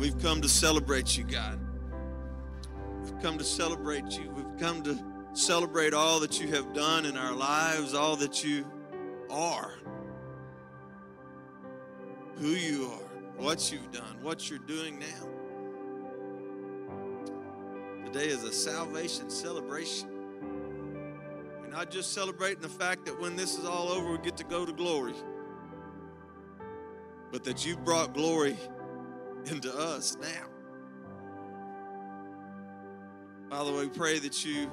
[0.00, 1.60] We've come to celebrate you, God.
[3.02, 4.30] We've come to celebrate you.
[4.30, 4.98] We've come to
[5.34, 8.64] celebrate all that you have done in our lives, all that you
[9.28, 9.74] are,
[12.38, 15.28] who you are, what you've done, what you're doing now.
[18.06, 20.08] Today is a salvation celebration.
[21.60, 24.44] We're not just celebrating the fact that when this is all over, we get to
[24.44, 25.12] go to glory,
[27.30, 28.56] but that you've brought glory
[29.46, 30.46] into us now.
[33.50, 34.70] Father, we pray that you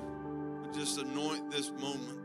[0.61, 2.19] would just anoint this moment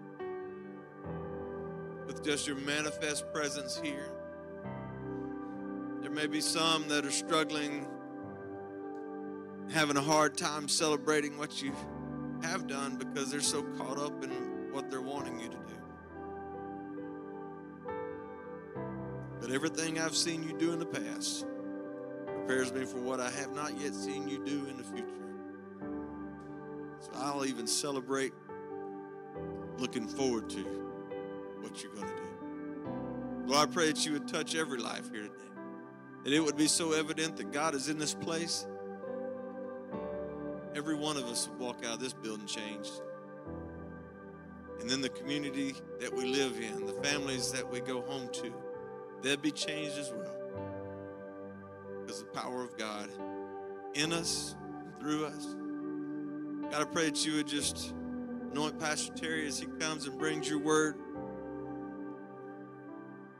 [2.07, 4.09] with just your manifest presence here.
[6.03, 7.87] There may be some that are struggling,
[9.71, 11.73] having a hard time celebrating what you
[12.43, 14.31] have done because they're so caught up in
[14.73, 15.73] what they're wanting you to do.
[19.41, 21.47] But everything I've seen you do in the past
[22.47, 25.07] prepares me for what I have not yet seen you do in the future.
[27.01, 28.33] So I'll even celebrate
[29.79, 30.65] looking forward to
[31.61, 33.47] what you're going to do.
[33.47, 35.35] Lord, I pray that you would touch every life here today.
[36.25, 38.67] That it would be so evident that God is in this place.
[40.75, 43.03] Every one of us would walk out of this building changed.
[44.81, 48.53] And then the community that we live in, the families that we go home to,
[49.23, 50.42] they'd be changed as well.
[52.13, 53.09] Because the power of God
[53.95, 54.55] in us,
[55.01, 55.57] through us.
[56.71, 57.95] God, I pray that you would just
[58.51, 60.97] anoint Pastor Terry as he comes and brings your word.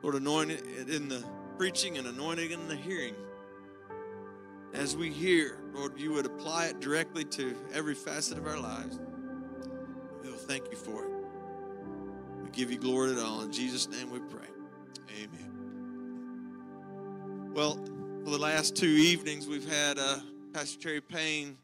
[0.01, 1.23] Lord, anoint it in the
[1.59, 3.15] preaching and anointing in the hearing.
[4.73, 8.99] As we hear, Lord, you would apply it directly to every facet of our lives.
[10.23, 11.11] We will thank you for it.
[12.43, 13.43] We give you glory and all.
[13.43, 14.49] In Jesus' name we pray.
[15.23, 15.51] Amen.
[17.53, 17.79] Well,
[18.25, 20.19] for the last two evenings, we've had uh,
[20.53, 21.59] Pastor Terry Payne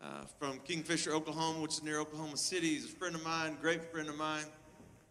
[0.00, 2.70] uh, from Kingfisher, Oklahoma, which is near Oklahoma City.
[2.70, 4.44] He's a friend of mine, great friend of mine,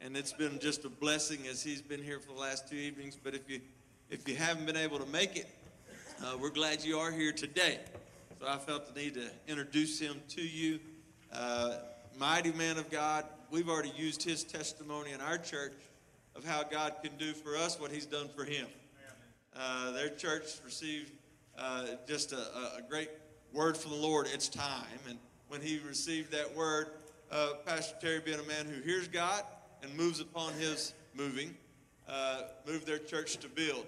[0.01, 3.17] and it's been just a blessing as he's been here for the last two evenings.
[3.21, 3.61] But if you
[4.09, 5.47] if you haven't been able to make it,
[6.21, 7.79] uh, we're glad you are here today.
[8.37, 10.79] So I felt the need to introduce him to you.
[11.31, 11.77] Uh,
[12.19, 13.23] mighty man of God.
[13.51, 15.73] We've already used his testimony in our church
[16.35, 18.67] of how God can do for us what he's done for him.
[19.57, 21.11] Uh, their church received
[21.57, 22.37] uh, just a,
[22.77, 23.09] a, great
[23.51, 24.27] word from the Lord.
[24.33, 24.85] It's time.
[25.09, 25.17] And
[25.49, 26.87] when he received that word,
[27.31, 29.43] uh, Pastor Terry, being a man who hears God
[29.83, 31.55] and moves upon his moving,
[32.07, 33.85] uh, moved their church to build.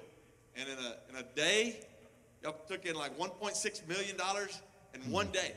[0.55, 1.79] And in a, in a day,
[2.43, 4.17] y'all took in like $1.6 million
[4.93, 5.53] in one day.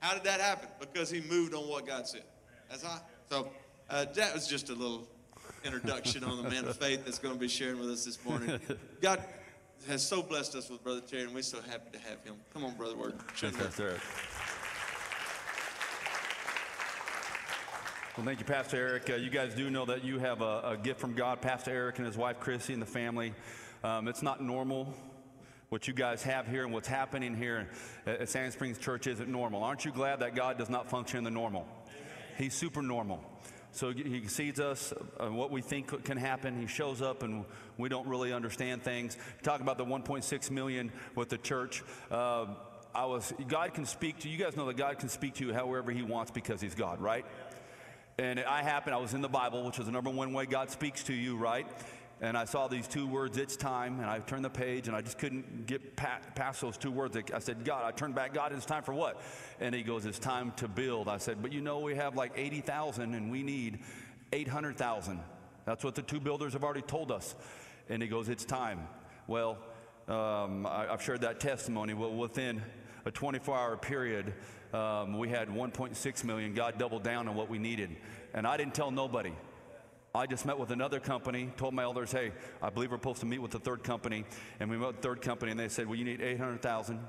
[0.00, 0.68] How did that happen?
[0.78, 2.24] Because he moved on what God said.
[2.68, 3.08] That's all.
[3.28, 3.48] So
[3.88, 5.08] uh, that was just a little
[5.64, 8.58] introduction on the man of faith that's going to be sharing with us this morning.
[9.00, 9.22] God
[9.88, 12.36] has so blessed us with Brother Terry, and we're so happy to have him.
[12.52, 13.14] Come on, Brother Word.
[13.36, 14.00] Pastor Erick.
[18.16, 19.08] Well, thank you, Pastor Erick.
[19.08, 21.98] Uh, you guys do know that you have a, a, gift from God, Pastor Erick
[21.98, 23.32] and his wife Chrissy and the family.
[23.84, 24.92] Um, it's not normal
[25.70, 27.68] what you guys have here and what's happening here
[28.04, 29.62] at Sand Springs Church isn't normal.
[29.62, 31.66] Aren't you glad that God does not function in the normal?
[32.36, 33.24] He's super normal.
[33.72, 36.60] So he exceeds us uh, what we think can happen.
[36.60, 37.44] He shows up and
[37.78, 39.16] we don't really understand things.
[39.42, 41.82] Talk about the 1.6 million with the church.
[42.10, 42.46] Uh,
[42.94, 45.54] I was God can speak to you guys know that God can speak to you
[45.54, 47.24] however He wants because He's God, right?
[48.18, 48.94] And I happened.
[48.94, 51.36] I was in the Bible, which is the number one way God speaks to you,
[51.36, 51.66] right?
[52.22, 55.00] And I saw these two words, it's time, and I turned the page and I
[55.00, 57.16] just couldn't get past those two words.
[57.32, 59.22] I said, God, I turned back, God, it's time for what?
[59.58, 61.08] And he goes, it's time to build.
[61.08, 63.78] I said, but you know, we have like 80,000 and we need
[64.32, 65.20] 800,000.
[65.64, 67.34] That's what the two builders have already told us.
[67.88, 68.86] And he goes, it's time.
[69.26, 69.56] Well,
[70.06, 71.94] um, I, have shared that testimony.
[71.94, 72.62] Well, within
[73.06, 74.34] a 24 hour period,
[74.74, 76.52] um, we had 1.6 million.
[76.52, 77.96] God doubled down on what we needed.
[78.34, 79.32] And I didn't tell nobody.
[80.14, 83.26] I just met with another company, told my elders, hey, I believe we're supposed to
[83.26, 84.24] meet with the third company.
[84.58, 87.00] And we met with the third company, and they said, well, you need 800,000.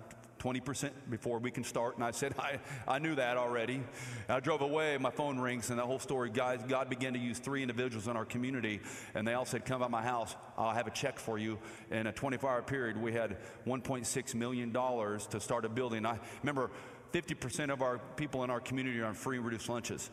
[0.41, 1.95] 20% before we can start.
[1.95, 3.83] And I said, I, I knew that already.
[4.27, 6.31] I drove away, my phone rings, and the whole story.
[6.31, 8.81] Guys, God began to use three individuals in our community,
[9.13, 11.59] and they all said, Come by my house, I'll have a check for you.
[11.91, 13.37] In a 24 hour period, we had
[13.67, 16.07] $1.6 million to start a building.
[16.07, 16.71] I remember
[17.13, 20.09] 50% of our people in our community are on free and reduced lunches.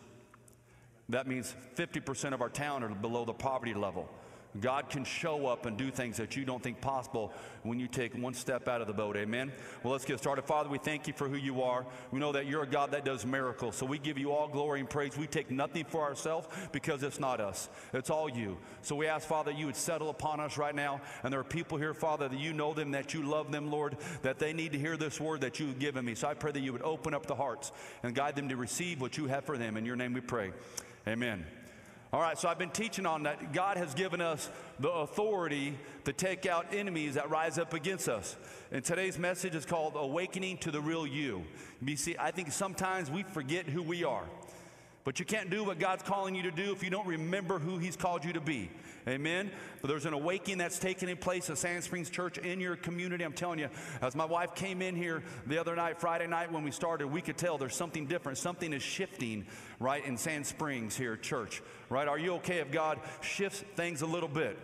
[1.10, 4.08] That means 50% of our town are below the poverty level.
[4.60, 7.32] God can show up and do things that you don't think possible
[7.62, 9.16] when you take one step out of the boat.
[9.16, 9.52] Amen.
[9.82, 10.43] Well, let's get started.
[10.43, 11.87] Father, we thank you for who you are.
[12.10, 13.76] We know that you're a God that does miracles.
[13.76, 15.16] So we give you all glory and praise.
[15.16, 17.69] We take nothing for ourselves because it's not us.
[17.93, 18.56] It's all you.
[18.82, 21.02] So we ask, Father, you would settle upon us right now.
[21.22, 23.96] And there are people here, Father, that you know them, that you love them, Lord,
[24.22, 26.14] that they need to hear this word that you've given me.
[26.14, 27.70] So I pray that you would open up the hearts
[28.02, 29.76] and guide them to receive what you have for them.
[29.76, 30.52] In your name we pray.
[31.06, 31.44] Amen.
[32.10, 33.52] All right, so I've been teaching on that.
[33.52, 34.48] God has given us
[34.80, 38.34] the authority to take out enemies that rise up against us.
[38.72, 41.44] And today's message is called Awakening to the Real You.
[41.84, 44.24] You see, I think sometimes we forget who we are.
[45.04, 47.78] But you can't do what God's calling you to do if you don't remember who
[47.78, 48.70] He's called you to be.
[49.08, 49.50] Amen.
[49.81, 53.25] But there's an awakening that's taking place at Sand Springs Church in your community.
[53.25, 53.70] I'm telling you,
[54.02, 57.22] as my wife came in here the other night, Friday night when we started, we
[57.22, 58.37] could tell there's something different.
[58.37, 59.46] Something is shifting
[59.81, 61.62] right in Sand Springs here, church.
[61.88, 62.06] Right?
[62.06, 64.58] Are you okay if God shifts things a little bit?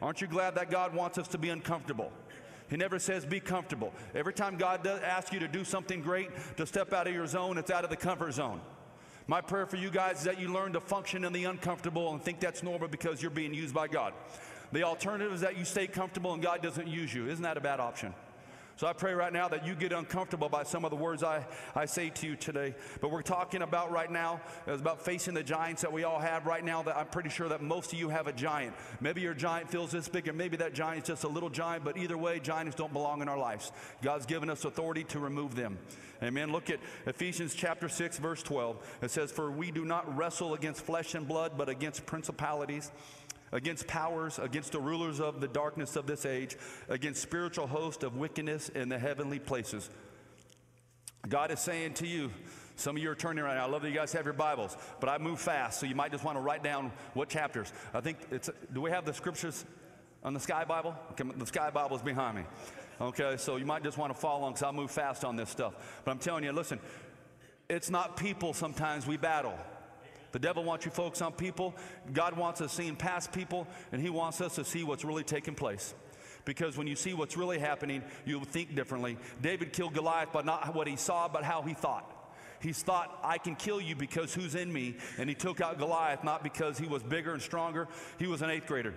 [0.00, 2.12] Aren't you glad that God wants us to be uncomfortable?
[2.70, 3.92] He never says be comfortable.
[4.14, 7.26] Every time God does ask you to do something great, to step out of your
[7.26, 8.62] zone, it's out of the comfort zone.
[9.26, 12.22] My prayer for you guys is that you learn to function in the uncomfortable and
[12.22, 14.12] think that's normal because you're being used by God.
[14.72, 17.28] The alternative is that you stay comfortable and God doesn't use you.
[17.28, 18.14] Isn't that a bad option?
[18.76, 21.46] So I pray right now that you get uncomfortable by some of the words I,
[21.74, 22.74] I say to you today.
[23.00, 26.46] But we're talking about right now is about facing the giants that we all have
[26.46, 28.74] right now that I'm pretty sure that most of you have a giant.
[29.00, 31.84] Maybe your giant feels this big and maybe that giant is just a little giant,
[31.84, 33.72] but either way, giants don't belong in our lives.
[34.02, 35.78] God's given us authority to remove them.
[36.22, 36.52] Amen.
[36.52, 38.98] Look at Ephesians chapter 6, verse 12.
[39.02, 42.92] It says, For we do not wrestle against flesh and blood, but against principalities,
[43.52, 46.56] against powers, against the rulers of the darkness of this age,
[46.88, 49.88] against spiritual hosts of wickedness in the heavenly places.
[51.28, 52.30] God is saying to you,
[52.74, 53.66] some of you are turning right now.
[53.66, 56.10] I love that you guys have your Bibles, but I move fast, so you might
[56.10, 57.72] just want to write down what chapters.
[57.94, 59.64] I think it's, do we have the scriptures
[60.24, 60.96] on the Sky Bible?
[61.12, 62.44] Okay, the Sky Bible is behind me.
[63.00, 65.50] Okay, so you might just want to follow along because I'll move fast on this
[65.50, 65.74] stuff.
[66.04, 66.80] But I'm telling you, listen,
[67.68, 69.58] it's not people sometimes we battle.
[70.32, 71.74] The devil wants you focus on people.
[72.12, 75.54] God wants us seeing past people, and he wants us to see what's really taking
[75.54, 75.94] place.
[76.44, 79.16] Because when you see what's really happening, you'll think differently.
[79.40, 82.18] David killed Goliath, but not what he saw, but how he thought.
[82.60, 84.96] He's thought, I can kill you because who's in me?
[85.18, 87.88] And he took out Goliath not because he was bigger and stronger.
[88.18, 88.94] He was an eighth grader.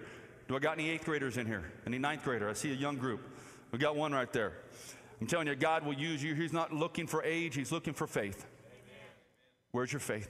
[0.48, 1.72] Do I got any eighth graders in here?
[1.88, 2.48] Any ninth grader?
[2.48, 3.22] I see a young group.
[3.72, 4.54] We got one right there.
[5.20, 6.36] I'm telling you, God will use you.
[6.36, 8.46] He's not looking for age, He's looking for faith.
[9.72, 10.30] Where's your faith?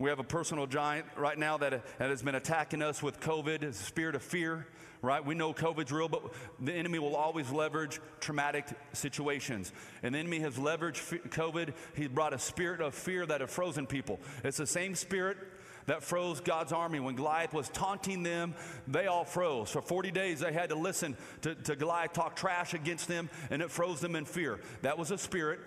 [0.00, 3.62] We have a personal giant right now that, that has been attacking us with COVID,
[3.62, 4.66] a spirit of fear,
[5.02, 5.22] right?
[5.22, 6.22] We know COVID's real, but
[6.58, 8.64] the enemy will always leverage traumatic
[8.94, 9.74] situations.
[10.02, 11.74] And the enemy has leveraged COVID.
[11.94, 14.20] He brought a spirit of fear that have frozen people.
[14.42, 15.36] It's the same spirit
[15.84, 16.98] that froze God's army.
[16.98, 18.54] When Goliath was taunting them,
[18.88, 19.68] they all froze.
[19.68, 23.60] For 40 days, they had to listen to, to Goliath talk trash against them, and
[23.60, 24.60] it froze them in fear.
[24.80, 25.60] That was a spirit.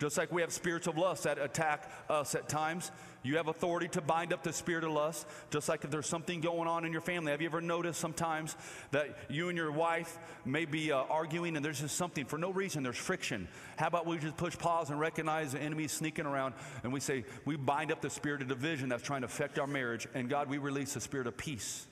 [0.00, 2.90] Just like we have spirits of lust that attack us at times,
[3.22, 5.26] you have authority to bind up the spirit of lust.
[5.50, 7.32] Just like if there's something going on in your family.
[7.32, 8.56] Have you ever noticed sometimes
[8.92, 12.50] that you and your wife may be uh, arguing and there's just something for no
[12.50, 13.46] reason, there's friction?
[13.76, 17.24] How about we just push pause and recognize the enemy sneaking around and we say,
[17.44, 20.48] we bind up the spirit of division that's trying to affect our marriage, and God,
[20.48, 21.86] we release the spirit of peace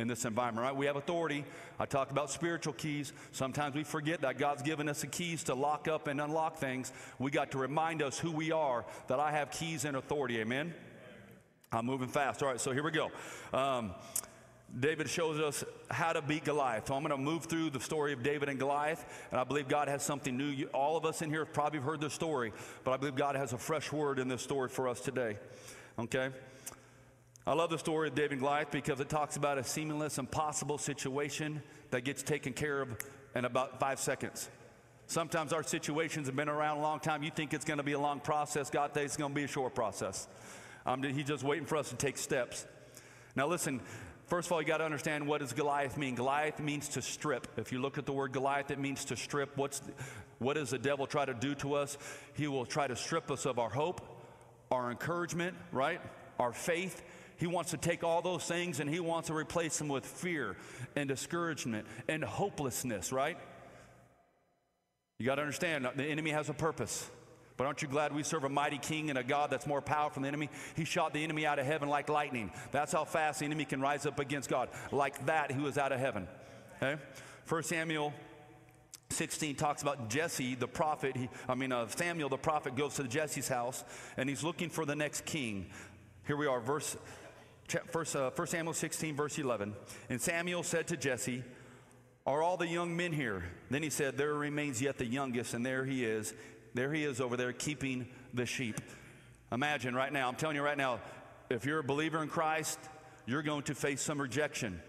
[0.00, 0.74] in this environment, right?
[0.74, 1.44] We have authority.
[1.78, 3.12] I talked about spiritual keys.
[3.32, 6.92] Sometimes we forget that God's given us the keys to lock up and unlock things.
[7.18, 10.40] We got to remind us who we are, that I have keys and authority.
[10.40, 10.74] Amen?
[11.70, 12.42] I'm moving fast.
[12.42, 13.10] All right, so here we go.
[13.52, 13.94] Um,
[14.78, 16.86] David shows us how to beat Goliath.
[16.88, 19.68] So I'm going to move through the story of David and Goliath, and I believe
[19.68, 20.46] God has something new.
[20.46, 22.52] You, all of us in here have probably heard the story,
[22.84, 25.36] but I believe God has a fresh word in this story for us today.
[25.98, 26.30] Okay?
[27.50, 30.78] I love the story of David and Goliath because it talks about a seamless, impossible
[30.78, 32.96] situation that gets taken care of
[33.34, 34.48] in about five seconds.
[35.08, 37.24] Sometimes our situations have been around a long time.
[37.24, 38.70] You think it's going to be a long process.
[38.70, 40.28] God thinks it's going to be a short process.
[40.86, 42.64] Um, he's just waiting for us to take steps.
[43.34, 43.80] Now, listen.
[44.28, 46.14] First of all, you got to understand what does Goliath mean?
[46.14, 47.48] Goliath means to strip.
[47.56, 49.56] If you look at the word Goliath, it means to strip.
[49.56, 49.82] What's,
[50.38, 51.98] what does the devil try to do to us?
[52.34, 54.02] He will try to strip us of our hope,
[54.70, 56.00] our encouragement, right?
[56.38, 57.02] Our faith,
[57.40, 60.56] he wants to take all those things and he wants to replace them with fear
[60.94, 63.38] and discouragement and hopelessness, right?
[65.18, 67.10] You got to understand the enemy has a purpose.
[67.56, 70.16] But aren't you glad we serve a mighty king and a God that's more powerful
[70.16, 70.50] than the enemy?
[70.76, 72.52] He shot the enemy out of heaven like lightning.
[72.72, 74.68] That's how fast the enemy can rise up against God.
[74.92, 76.28] Like that, he was out of heaven.
[76.76, 77.00] Okay?
[77.48, 78.12] 1 Samuel
[79.10, 81.16] 16 talks about Jesse, the prophet.
[81.16, 83.82] He, I mean, uh, Samuel, the prophet, goes to Jesse's house
[84.18, 85.66] and he's looking for the next king.
[86.26, 86.96] Here we are, verse
[87.90, 89.74] First, uh, 1 Samuel 16, verse 11.
[90.08, 91.44] And Samuel said to Jesse,
[92.26, 93.44] Are all the young men here?
[93.70, 96.34] Then he said, There remains yet the youngest, and there he is.
[96.74, 98.80] There he is over there keeping the sheep.
[99.52, 101.00] Imagine right now, I'm telling you right now,
[101.48, 102.78] if you're a believer in Christ,
[103.26, 104.80] you're going to face some rejection.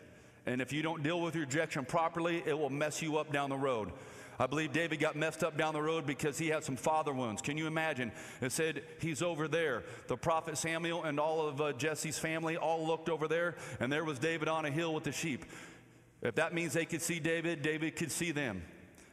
[0.45, 3.57] And if you don't deal with rejection properly, it will mess you up down the
[3.57, 3.91] road.
[4.41, 7.43] I believe David got messed up down the road because he had some father wounds.
[7.43, 8.11] Can you imagine?
[8.41, 9.83] It said he's over there.
[10.07, 14.03] The prophet Samuel and all of uh, Jesse's family all looked over there, and there
[14.03, 15.45] was David on a hill with the sheep.
[16.23, 18.63] If that means they could see David, David could see them.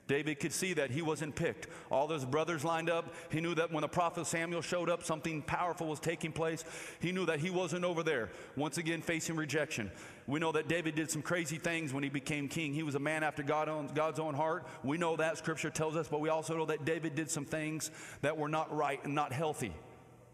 [0.09, 1.69] David could see that he wasn't picked.
[1.91, 3.15] All those brothers lined up.
[3.31, 6.65] He knew that when the prophet Samuel showed up, something powerful was taking place.
[6.99, 9.93] He knew that he wasn't over there, once again facing rejection.
[10.27, 12.73] We know that David did some crazy things when he became king.
[12.73, 14.67] He was a man after God own, God's own heart.
[14.83, 17.91] We know that, scripture tells us, but we also know that David did some things
[18.23, 19.73] that were not right and not healthy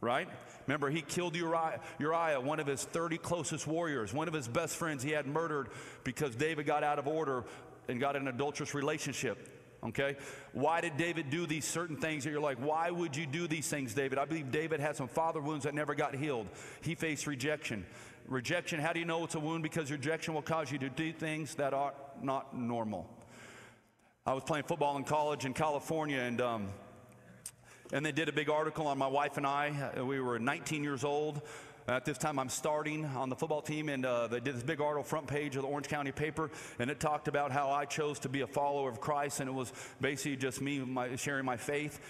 [0.00, 0.28] right?
[0.66, 4.76] Remember, he killed Uriah, Uriah, one of his 30 closest warriors, one of his best
[4.76, 5.70] friends he had murdered
[6.04, 7.44] because David got out of order
[7.88, 9.53] and got an adulterous relationship
[9.86, 10.16] okay?
[10.52, 13.68] Why did David do these certain things that you're like, why would you do these
[13.68, 14.18] things, David?
[14.18, 16.48] I believe David had some father wounds that never got healed.
[16.82, 17.84] He faced rejection.
[18.26, 19.62] Rejection, how do you know it's a wound?
[19.62, 23.08] Because rejection will cause you to do things that are not normal.
[24.26, 26.68] I was playing football in college in California, and um,
[27.92, 30.00] and they did a big article on my wife and I.
[30.02, 31.42] We were 19 years old.
[31.86, 34.80] At this time, I'm starting on the football team, and uh, they did this big
[34.80, 38.18] article front page of the Orange County paper, and it talked about how I chose
[38.20, 41.58] to be a follower of Christ, and it was basically just me my, sharing my
[41.58, 42.00] faith.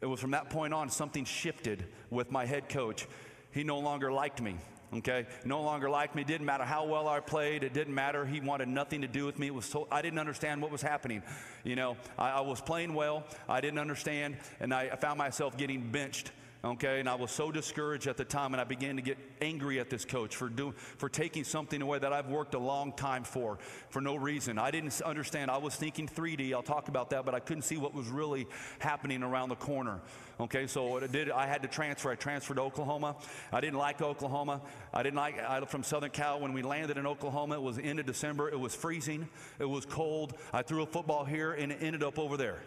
[0.00, 3.06] It was from that point on something shifted with my head coach.
[3.52, 4.56] He no longer liked me
[4.98, 5.26] okay?
[5.44, 6.22] No longer liked me.
[6.22, 7.64] Didn't matter how well i played.
[7.64, 8.24] It didn't matter.
[8.24, 9.48] He wanted nothing to do with me.
[9.48, 11.20] It was so, i didn't understand what was happening
[11.64, 11.96] you know?
[12.18, 13.24] I, I was playing well.
[13.48, 16.30] I didn't understand and I found myself getting benched
[16.64, 17.00] okay?
[17.00, 19.90] And i was so discouraged at the time and i began to get angry at
[19.90, 23.58] this coach for doing for taking something away that i've worked a long time for
[23.90, 24.58] for no reason.
[24.58, 25.50] I didn't understand.
[25.50, 28.46] I was thinking 3d i'll talk about that but i couldn't see what was really
[28.78, 30.00] happening around the corner
[30.40, 30.66] okay?
[30.66, 32.10] So what i did i had to transfer.
[32.10, 33.16] I transferred to oklahoma.
[33.52, 34.62] I didn't like oklahoma.
[34.92, 37.84] I didn't like i from southern cal when we landed in oklahoma it was the
[37.84, 38.48] end of december.
[38.48, 39.28] It was freezing.
[39.58, 40.34] It was cold.
[40.52, 42.62] I threw a football here and it ended up over there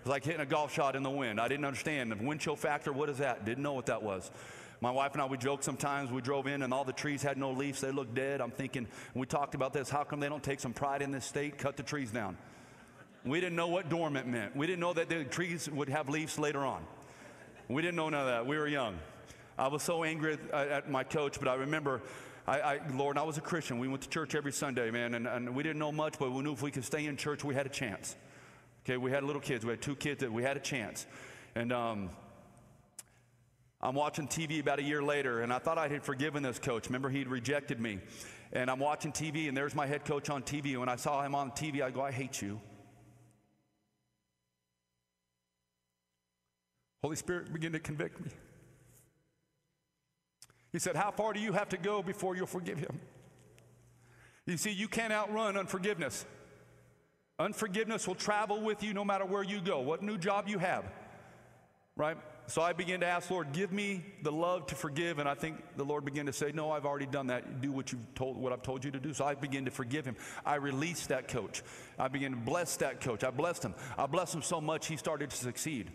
[0.00, 1.38] it was like hitting a golf shot in the wind.
[1.38, 2.10] I didn't understand.
[2.10, 3.44] The wind chill factor, what is that?
[3.44, 4.30] Didn't know what that was.
[4.80, 6.10] My wife and I, we joke sometimes.
[6.10, 7.82] We drove in and all the trees had no leaves.
[7.82, 8.40] They looked dead.
[8.40, 9.90] I'm thinking, we talked about this.
[9.90, 11.58] How come they don't take some pride in this state?
[11.58, 12.38] Cut the trees down.
[13.26, 14.56] We didn't know what dormant meant.
[14.56, 16.82] We didn't know that the trees would have leaves later on.
[17.68, 18.46] We didn't know none of that.
[18.46, 18.98] We were young.
[19.58, 22.00] I was so angry at, my coach, but I remember
[22.46, 23.78] I, I, Lord, I was a Christian.
[23.78, 26.42] We went to church every Sunday, man, and, and, we didn't know much, but we
[26.42, 28.16] knew if we could stay in church, we had a chance.
[28.90, 29.64] Okay, we had little kids.
[29.64, 31.06] We had two kids that we had a chance.
[31.54, 32.10] And um,
[33.80, 36.88] I'm watching TV about a year later, and I thought I had forgiven this coach.
[36.88, 38.00] Remember, he'd rejected me.
[38.52, 40.76] And I'm watching TV, and there's my head coach on TV.
[40.76, 42.60] When I saw him on TV, I go, I hate you.
[47.04, 48.32] Holy Spirit began to convict me.
[50.72, 52.98] He said, How far do you have to go before you'll forgive him?
[54.46, 56.24] You see, you can't outrun unforgiveness.
[57.40, 60.84] Unforgiveness will travel with you no matter where you go, what new job you have,
[61.96, 62.18] right?
[62.48, 65.18] So I began to ask, Lord, give me the love to forgive.
[65.20, 67.62] And I think the Lord began to say, No, I've already done that.
[67.62, 69.14] Do what you've told, what I've told you to do.
[69.14, 70.16] So I began to forgive him.
[70.44, 71.62] I released that coach.
[71.98, 73.24] I began to bless that coach.
[73.24, 73.74] I blessed him.
[73.96, 75.90] I blessed him so much he started to succeed.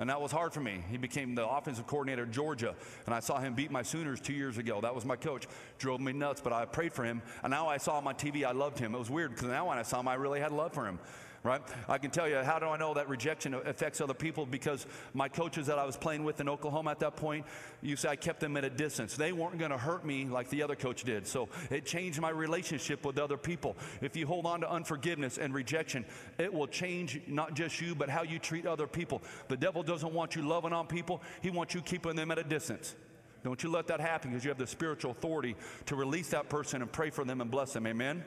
[0.00, 0.82] And that was hard for me.
[0.90, 4.32] He became the offensive coordinator at Georgia, and I saw him beat my Sooners two
[4.32, 4.80] years ago.
[4.80, 5.46] That was my coach.
[5.78, 7.20] Drove me nuts, but I prayed for him.
[7.44, 8.94] And now I saw him on TV, I loved him.
[8.94, 10.98] It was weird because now when I saw him, I really had love for him
[11.42, 11.62] right?
[11.88, 14.44] I can tell you, how do I know that rejection affects other people?
[14.44, 17.46] Because my coaches that I was playing with in Oklahoma at that point,
[17.80, 19.16] you say I kept them at a distance.
[19.16, 21.26] They weren't going to hurt me like the other coach did.
[21.26, 23.76] So it changed my relationship with other people.
[24.02, 26.04] If you hold on to unforgiveness and rejection,
[26.38, 29.22] it will change not just you, but how you treat other people.
[29.48, 32.44] The devil doesn't want you loving on people, he wants you keeping them at a
[32.44, 32.94] distance.
[33.42, 35.56] Don't you let that happen because you have the spiritual authority
[35.86, 37.86] to release that person and pray for them and bless them.
[37.86, 38.22] Amen?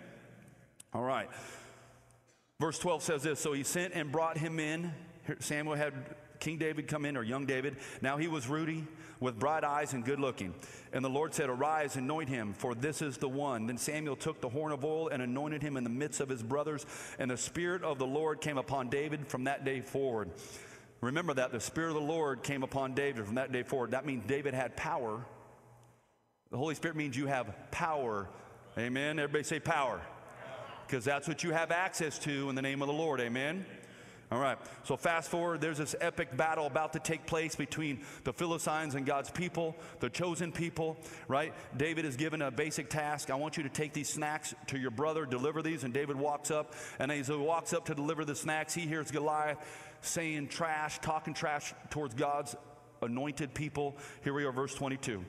[0.92, 1.30] All right.
[2.60, 4.94] Verse 12 says this So he sent and brought him in.
[5.40, 5.94] Samuel had
[6.40, 7.78] King David come in, or young David.
[8.02, 8.86] Now he was ruddy,
[9.22, 10.54] with bright eyes and good looking.
[10.92, 13.66] And the Lord said, Arise, anoint him, for this is the one.
[13.68, 16.44] Then Samuel took the horn of oil and anointed him in the midst of his
[16.44, 16.86] brothers.
[17.18, 20.32] And the Spirit of the Lord came upon David from that day forward.
[21.00, 23.92] Remember that the Spirit of the Lord came upon David from that day forward.
[23.92, 25.26] That means David had power.
[26.52, 28.28] The Holy Spirit means you have power.
[28.78, 29.18] Amen.
[29.18, 30.02] Everybody say power
[30.94, 33.20] because that's what you have access to in the name of the Lord.
[33.20, 33.66] Amen.
[34.32, 38.32] All right, so fast forward, there's this epic battle about to take place between the
[38.32, 40.98] Philistines and God's people, the chosen people,
[41.28, 41.52] right?
[41.76, 43.32] David is given a basic task.
[43.32, 45.84] I want you to take these snacks to your brother, deliver these.
[45.84, 49.10] And David walks up, and as he walks up to deliver the snacks, he hears
[49.10, 49.58] Goliath
[50.02, 52.56] saying trash, talking trash towards God's
[53.02, 53.98] anointed people.
[54.24, 55.26] Here we are, verse 22.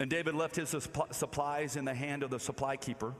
[0.00, 0.76] And David left his
[1.12, 3.14] supplies in the hand of the supply keeper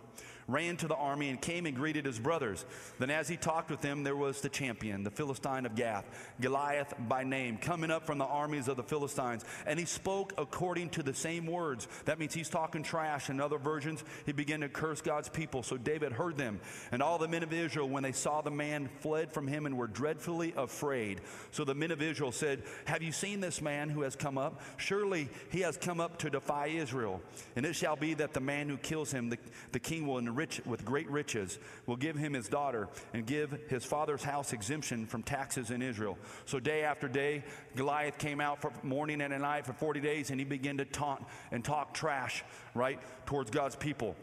[0.52, 2.64] ran to the army and came and greeted his brothers.
[2.98, 6.04] Then, as he talked with them, there was the champion, the Philistine of Gath,
[6.40, 9.44] Goliath by name, coming up from the armies of the Philistines.
[9.66, 11.88] And he spoke according to the same words.
[12.04, 13.30] That means he's talking trash.
[13.30, 15.62] In other versions, he began to curse God's people.
[15.62, 16.60] So David heard them.
[16.90, 19.76] And all the men of Israel, when they saw the man, fled from him and
[19.76, 21.20] were dreadfully afraid.
[21.50, 24.60] So the men of Israel said, Have you seen this man who has come up?
[24.76, 27.20] Surely he has come up to defy Israel.
[27.56, 29.38] And it shall be that the man who kills him, the,
[29.72, 33.84] the king will rich, with great riches, will give him his daughter and give his
[33.84, 36.18] father's house exemption from taxes in Israel.
[36.46, 37.44] So day after day,
[37.76, 41.24] Goliath came out for morning and night for 40 days and he began to taunt
[41.52, 42.42] and talk trash,
[42.74, 44.16] right, towards God's people.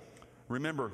[0.50, 0.92] Remember,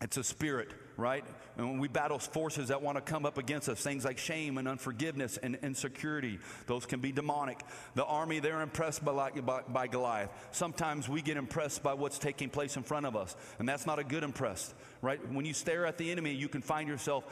[0.00, 1.24] it's a spirit, right?
[1.60, 4.56] And when we battle forces that want to come up against us, things like shame
[4.56, 7.60] and unforgiveness and insecurity, those can be demonic.
[7.94, 10.30] The army, they're impressed by, by, by Goliath.
[10.52, 13.98] Sometimes we get impressed by what's taking place in front of us, and that's not
[13.98, 15.20] a good impressed, right?
[15.30, 17.24] When you stare at the enemy, you can find yourself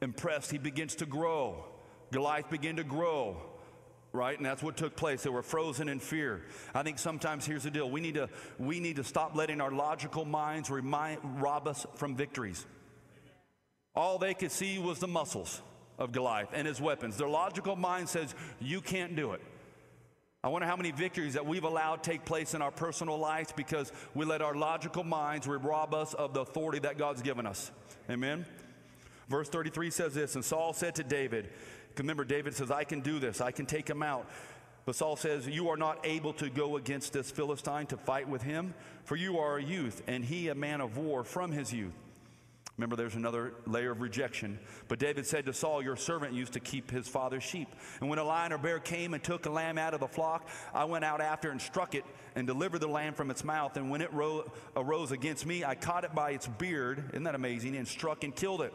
[0.00, 0.52] impressed.
[0.52, 1.64] He begins to grow.
[2.12, 3.36] Goliath began to grow
[4.12, 6.42] right and that's what took place they were frozen in fear
[6.74, 9.72] i think sometimes here's the deal we need to we need to stop letting our
[9.72, 12.64] logical minds remind, rob us from victories
[13.96, 15.62] all they could see was the muscles
[15.98, 17.16] of Goliath and his weapons.
[17.16, 19.40] Their logical mind says, You can't do it.
[20.44, 23.90] I wonder how many victories that we've allowed take place in our personal lives because
[24.14, 27.72] we let our logical minds rob us of the authority that God's given us.
[28.08, 28.46] Amen.
[29.28, 31.48] Verse 33 says this, and Saul said to David,
[31.98, 34.28] remember, David says, I can do this, I can take him out.
[34.84, 38.42] But Saul says, You are not able to go against this Philistine to fight with
[38.42, 38.72] him,
[39.02, 41.92] for you are a youth, and he a man of war from his youth.
[42.76, 44.58] Remember, there's another layer of rejection.
[44.86, 47.68] But David said to Saul, Your servant used to keep his father's sheep.
[48.00, 50.46] And when a lion or bear came and took a lamb out of the flock,
[50.74, 52.04] I went out after and struck it
[52.34, 53.78] and delivered the lamb from its mouth.
[53.78, 57.02] And when it ro- arose against me, I caught it by its beard.
[57.12, 57.76] Isn't that amazing?
[57.76, 58.74] And struck and killed it.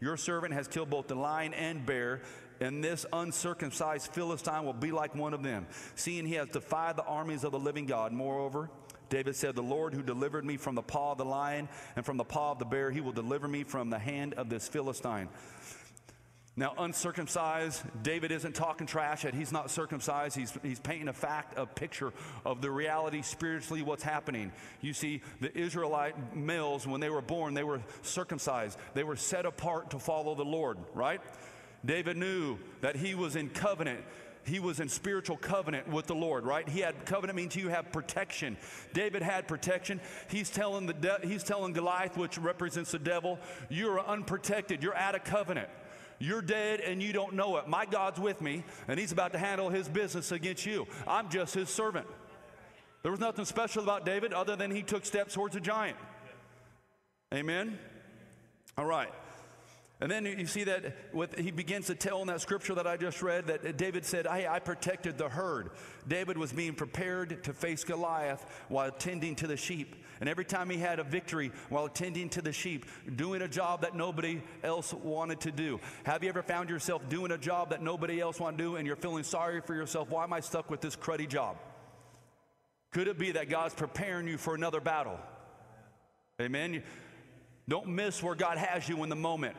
[0.00, 2.20] Your servant has killed both the lion and bear,
[2.60, 7.04] and this uncircumcised Philistine will be like one of them, seeing he has defied the
[7.04, 8.12] armies of the living God.
[8.12, 8.70] Moreover,
[9.08, 12.16] David said, The Lord who delivered me from the paw of the lion and from
[12.16, 15.28] the paw of the bear, he will deliver me from the hand of this Philistine.
[16.58, 20.34] Now, uncircumcised, David isn't talking trash that he's not circumcised.
[20.34, 22.14] He's, he's painting a fact, a picture
[22.46, 24.50] of the reality spiritually what's happening.
[24.80, 28.78] You see, the Israelite males, when they were born, they were circumcised.
[28.94, 31.20] They were set apart to follow the Lord, right?
[31.84, 34.00] David knew that he was in covenant
[34.46, 36.68] he was in spiritual covenant with the Lord, right?
[36.68, 38.56] He had covenant means you have protection.
[38.92, 40.00] David had protection.
[40.28, 44.82] He's telling the de- he's telling Goliath, which represents the devil, you're unprotected.
[44.82, 45.68] You're out of covenant.
[46.18, 47.68] You're dead and you don't know it.
[47.68, 50.86] My God's with me, and He's about to handle His business against you.
[51.06, 52.06] I'm just His servant.
[53.02, 55.96] There was nothing special about David other than he took steps towards a giant.
[57.32, 57.78] Amen?
[58.76, 59.12] All right.
[59.98, 62.98] And then you see that with, he begins to tell in that scripture that I
[62.98, 65.70] just read that David said, Hey, I protected the herd.
[66.06, 69.96] David was being prepared to face Goliath while tending to the sheep.
[70.20, 72.84] And every time he had a victory while tending to the sheep,
[73.16, 75.80] doing a job that nobody else wanted to do.
[76.04, 78.86] Have you ever found yourself doing a job that nobody else wanted to do and
[78.86, 80.10] you're feeling sorry for yourself?
[80.10, 81.56] Why am I stuck with this cruddy job?
[82.92, 85.18] Could it be that God's preparing you for another battle?
[86.40, 86.82] Amen.
[87.66, 89.56] Don't miss where God has you in the moment.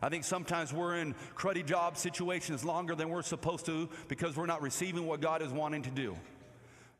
[0.00, 4.46] I think sometimes we're in cruddy job situations longer than we're supposed to because we're
[4.46, 6.16] not receiving what God is wanting to do.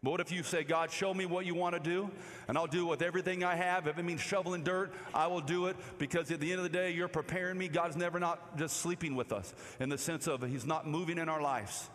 [0.03, 2.09] But what if you say, God, show me what you want to do,
[2.47, 3.89] and I'll do it with everything I have.
[3.89, 6.77] If it means shoveling dirt, I will do it because at the end of the
[6.77, 7.67] day, you're preparing me.
[7.67, 11.29] God's never not just sleeping with us in the sense of He's not moving in
[11.29, 11.91] our lives.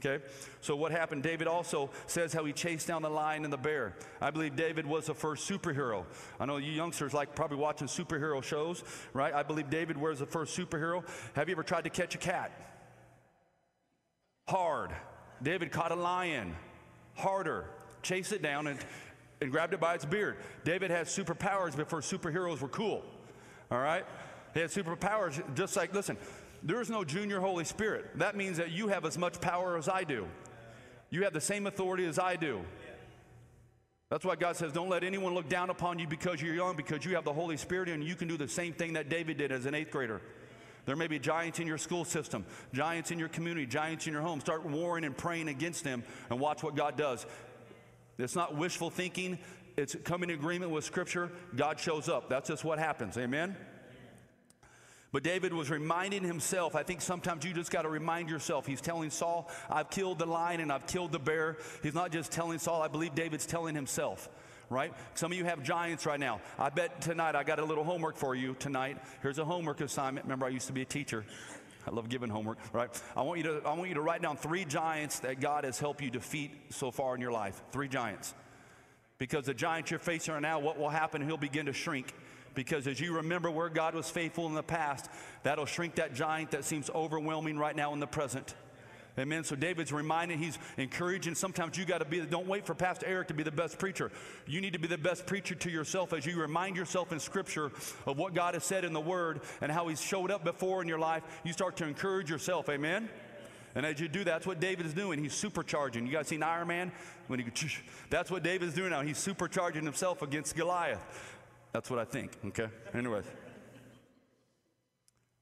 [0.00, 0.22] Okay?
[0.60, 1.22] So what happened?
[1.22, 3.94] David also says how he chased down the lion and the bear.
[4.20, 6.04] I believe David was the first superhero.
[6.38, 9.32] I know you youngsters like probably watching superhero shows, right?
[9.32, 11.04] I believe David was the first superhero.
[11.34, 12.52] Have you ever tried to catch a cat?
[14.48, 14.90] Hard.
[15.42, 16.54] David caught a lion.
[17.14, 17.66] Harder.
[18.02, 18.78] Chased it down and,
[19.40, 20.36] and grabbed it by its beard.
[20.64, 23.02] David had superpowers before superheroes were cool.
[23.70, 24.04] All right?
[24.52, 26.16] He had superpowers just like, listen,
[26.64, 28.18] there is no junior Holy Spirit.
[28.18, 30.26] That means that you have as much power as I do.
[31.10, 32.62] You have the same authority as I do.
[34.10, 37.04] That's why God says, don't let anyone look down upon you because you're young, because
[37.04, 39.52] you have the Holy Spirit and you can do the same thing that David did
[39.52, 40.22] as an eighth grader.
[40.86, 44.22] There may be giants in your school system, giants in your community, giants in your
[44.22, 44.40] home.
[44.40, 47.26] Start warring and praying against them and watch what God does.
[48.18, 49.38] It's not wishful thinking,
[49.76, 51.32] it's coming in agreement with Scripture.
[51.56, 52.28] God shows up.
[52.28, 53.18] That's just what happens.
[53.18, 53.56] Amen?
[55.14, 56.74] But David was reminding himself.
[56.74, 58.66] I think sometimes you just got to remind yourself.
[58.66, 61.56] He's telling Saul, I've killed the lion and I've killed the bear.
[61.84, 64.28] He's not just telling Saul, I believe David's telling himself,
[64.70, 64.92] right?
[65.14, 66.40] Some of you have giants right now.
[66.58, 68.98] I bet tonight I got a little homework for you tonight.
[69.22, 70.26] Here's a homework assignment.
[70.26, 71.24] Remember, I used to be a teacher.
[71.86, 72.90] I love giving homework, right?
[73.16, 75.78] I want you to, I want you to write down three giants that God has
[75.78, 77.62] helped you defeat so far in your life.
[77.70, 78.34] Three giants.
[79.18, 81.24] Because the giant you're facing right now, what will happen?
[81.24, 82.12] He'll begin to shrink
[82.54, 85.08] because as you remember where God was faithful in the past,
[85.42, 88.54] that'll shrink that giant that seems overwhelming right now in the present.
[89.16, 89.44] Amen.
[89.44, 91.36] So David's reminding, he's encouraging.
[91.36, 94.10] Sometimes you got to be, don't wait for Pastor Erick to be the best preacher.
[94.46, 97.70] You need to be the best preacher to yourself as you remind yourself in Scripture
[98.06, 100.88] of what God has said in the Word and how He's showed up before in
[100.88, 101.22] your life.
[101.44, 102.68] You start to encourage yourself.
[102.68, 103.08] Amen.
[103.76, 105.20] And as you do, that's what David is doing.
[105.20, 106.06] He's supercharging.
[106.06, 106.92] You guys seen Iron Man?
[107.26, 107.46] When he,
[108.10, 109.02] that's what David's doing now.
[109.02, 111.00] He's supercharging himself against Goliath.
[111.74, 112.68] That's what I think, okay?
[112.94, 113.24] Anyways.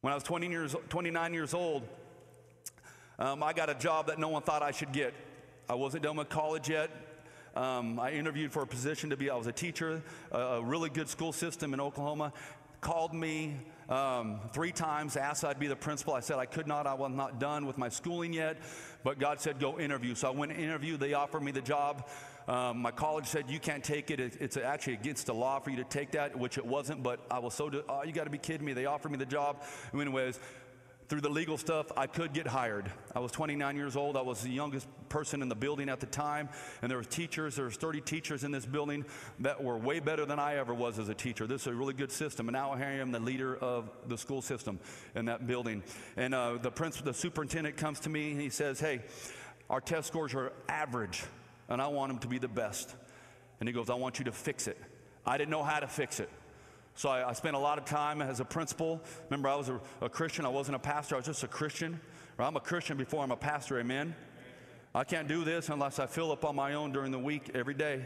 [0.01, 1.83] When I was 20 years, 29 years old,
[3.19, 5.13] um, I got a job that no one thought I should get.
[5.69, 6.91] I wasn't done with college yet.
[7.55, 10.89] Um, I interviewed for a position to be, I was a teacher, a, a really
[10.89, 12.33] good school system in Oklahoma.
[12.81, 13.59] Called me
[13.91, 16.15] um, three times, asked I'd be the principal.
[16.15, 18.57] I said I could not, I was not done with my schooling yet,
[19.05, 20.15] but God said go interview.
[20.15, 22.09] So I went to interview, they offered me the job.
[22.49, 24.21] Um, my college said you can't take it.
[24.21, 24.37] it.
[24.41, 27.03] It's actually against the law for you to take that, which it wasn't.
[27.03, 28.73] But I was so, oh, you got to be kidding me.
[28.73, 29.63] They offered me the job.
[29.95, 30.39] Anyways,
[31.09, 32.91] through the legal stuff, I could get hired.
[33.15, 34.17] I was 29 years old.
[34.17, 36.49] I was the youngest person in the building at the time,
[36.81, 37.57] and there were teachers.
[37.57, 39.05] There was 30 teachers in this building
[39.41, 41.47] that were way better than I ever was as a teacher.
[41.47, 44.41] This is a really good system, and now I am the leader of the school
[44.41, 44.81] system
[45.15, 45.83] in that building.
[46.17, 49.03] And uh, the principal, the superintendent comes to me and he says, "Hey,
[49.69, 51.25] our test scores are average
[51.69, 52.95] and I want him to be the best.
[53.61, 54.79] And he goes, I want you to fix it.
[55.25, 56.29] I didn't know how to fix it.
[56.95, 59.01] So I, I spent a lot of time as a principal.
[59.31, 60.45] Remember, I was a, a, Christian.
[60.45, 61.15] I wasn't a pastor.
[61.15, 62.01] I was just a Christian.
[62.39, 63.79] I'm a Christian before I'm a pastor.
[63.79, 64.15] Amen.
[64.95, 67.75] I can't do this unless I fill up on my own during the week every
[67.75, 68.05] day.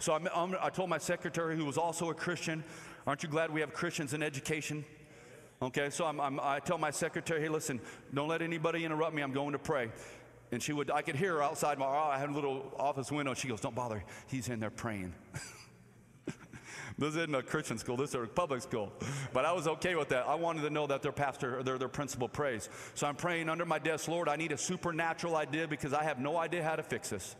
[0.00, 2.64] So I'm, I told my secretary, who was also a Christian,
[3.06, 4.84] aren't you glad we have Christians in education?
[5.60, 7.80] Okay, so I'm, I'm, i tell my secretary, hey, listen,
[8.14, 9.22] don't let anybody interrupt me.
[9.22, 9.90] I'm going to pray.
[10.50, 13.12] And she would, I could hear her outside my, oh, I had a little office
[13.12, 13.34] window.
[13.34, 14.02] She goes, don't bother.
[14.26, 15.14] He's in there praying.
[16.98, 17.96] this isn't a Christian school.
[17.96, 18.92] This is a public school.
[19.32, 20.26] But I was okay with that.
[20.26, 22.70] I wanted to know that their pastor, their, their principal prays.
[22.94, 26.18] So I'm praying under my desk, Lord, I need a supernatural idea because I have
[26.18, 27.36] no idea how to fix this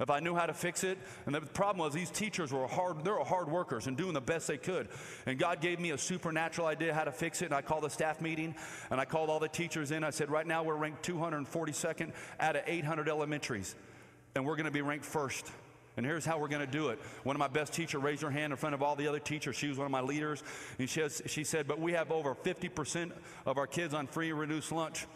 [0.00, 0.98] if I knew how to fix it.
[1.26, 4.20] And the problem was these teachers were hard, they were hard workers and doing the
[4.20, 4.88] best they could.
[5.26, 7.46] And God gave me a supernatural idea how to fix it.
[7.46, 8.54] And I called a staff meeting
[8.90, 10.04] and I called all the teachers in.
[10.04, 13.74] I said, right now we're ranked 242nd out of 800 elementaries.
[14.34, 15.50] And we're going to be ranked first.
[15.96, 16.98] And here's how we're going to do it.
[17.22, 19.56] One of my best teachers raised her hand in front of all the other teachers.
[19.56, 20.42] She was one of my leaders.
[20.78, 23.12] And she, has, she said, But we have over 50%
[23.46, 25.06] of our kids on free and reduced lunch.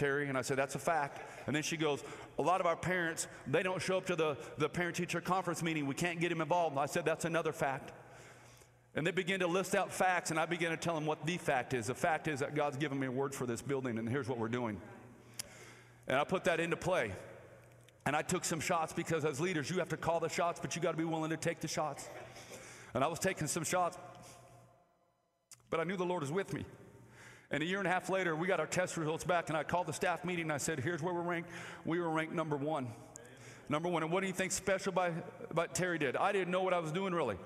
[0.00, 1.20] Terry, and I said, That's a fact.
[1.46, 2.02] And then she goes,
[2.38, 5.62] A lot of our parents, they don't show up to the, the parent teacher conference
[5.62, 5.86] meeting.
[5.86, 6.78] We can't get them involved.
[6.78, 7.92] I said, That's another fact.
[8.94, 11.36] And they began to list out facts, and I began to tell them what the
[11.36, 11.86] fact is.
[11.86, 14.38] The fact is that God's given me a word for this building, and here's what
[14.38, 14.80] we're doing.
[16.08, 17.12] And I put that into play.
[18.06, 20.74] And I took some shots because as leaders, you have to call the shots, but
[20.74, 22.08] you got to be willing to take the shots.
[22.94, 23.98] And I was taking some shots,
[25.68, 26.64] but I knew the Lord was with me.
[27.50, 29.64] And a year and a half later, we got our test results back, and I
[29.64, 31.50] called the staff meeting and I said, Here's where we're ranked.
[31.84, 32.88] We were ranked number one.
[33.68, 34.02] Number one.
[34.02, 35.12] And what do you think special by,
[35.50, 36.16] about Terry did?
[36.16, 37.36] I didn't know what I was doing really.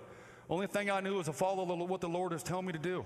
[0.51, 3.05] Only thing I knew was to follow what the Lord was telling me to do.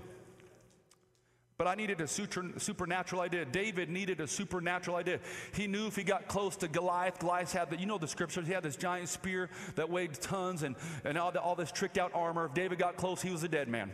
[1.56, 3.44] But I needed a supernatural idea.
[3.44, 5.18] David needed a supernatural idea.
[5.54, 7.80] He knew if he got close to Goliath, Goliath had that.
[7.80, 11.32] you know the scriptures, he had this giant spear that weighed tons and, and all,
[11.32, 12.46] the, all this tricked out armor.
[12.46, 13.90] If David got close, he was a dead man.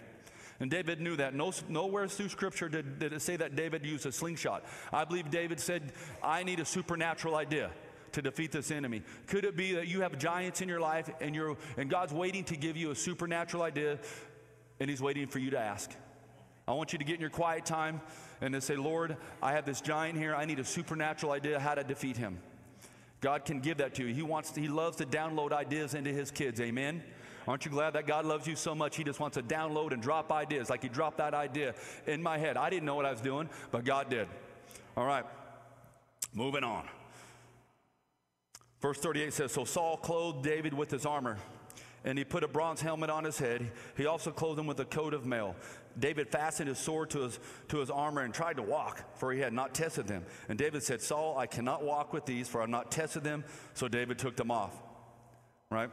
[0.64, 1.34] And David knew that.
[1.34, 4.64] No, nowhere through Scripture did, did it say that David used a slingshot.
[4.94, 7.70] I believe David said, I need a supernatural idea
[8.12, 9.02] to defeat this enemy?
[9.26, 12.44] Could it be that you have giants in your life and, you're, and God's waiting
[12.44, 13.98] to give you a supernatural idea
[14.80, 15.90] and He's waiting for you to ask?
[16.66, 18.00] I want you to get in your quiet time
[18.40, 20.34] and to say, Lord, I have this giant here.
[20.34, 22.38] I need a supernatural idea how to defeat him.
[23.20, 24.14] God can give that to you.
[24.14, 26.58] He wants to, He loves to download ideas into His kids.
[26.58, 27.02] Amen.
[27.46, 28.96] Aren't you glad that God loves you so much?
[28.96, 31.74] He just wants to download and drop ideas, like He dropped that idea
[32.06, 32.56] in my head.
[32.56, 34.28] I didn't know what I was doing, but God did.
[34.96, 35.24] All right,
[36.32, 36.88] moving on.
[38.80, 41.38] Verse 38 says So Saul clothed David with his armor,
[42.04, 43.72] and he put a bronze helmet on his head.
[43.96, 45.56] He also clothed him with a coat of mail.
[45.98, 49.40] David fastened his sword to his, to his armor and tried to walk, for he
[49.40, 50.24] had not tested them.
[50.48, 53.44] And David said, Saul, I cannot walk with these, for I have not tested them.
[53.74, 54.72] So David took them off.
[55.70, 55.90] Right?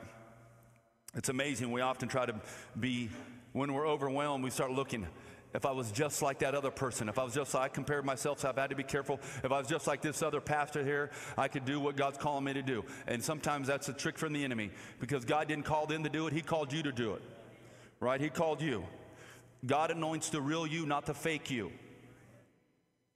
[1.16, 1.72] It's amazing.
[1.72, 2.36] We often try to
[2.80, 3.10] be,
[3.54, 5.08] when we're overwhelmed, we start looking.
[5.54, 8.40] If I was just like that other person, if I was just, I compared myself,
[8.40, 9.20] so I've had to be careful.
[9.44, 12.46] If I was just like this other pastor here, I could do what God's calling
[12.46, 12.86] me to do.
[13.08, 16.28] And sometimes that's a trick from the enemy because God didn't call them to do
[16.28, 17.22] it, He called you to do it.
[18.00, 18.22] Right?
[18.22, 18.86] He called you.
[19.66, 21.72] God anoints the real you, not the fake you.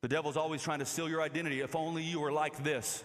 [0.01, 1.61] The devil's always trying to steal your identity.
[1.61, 3.03] If only you were like this.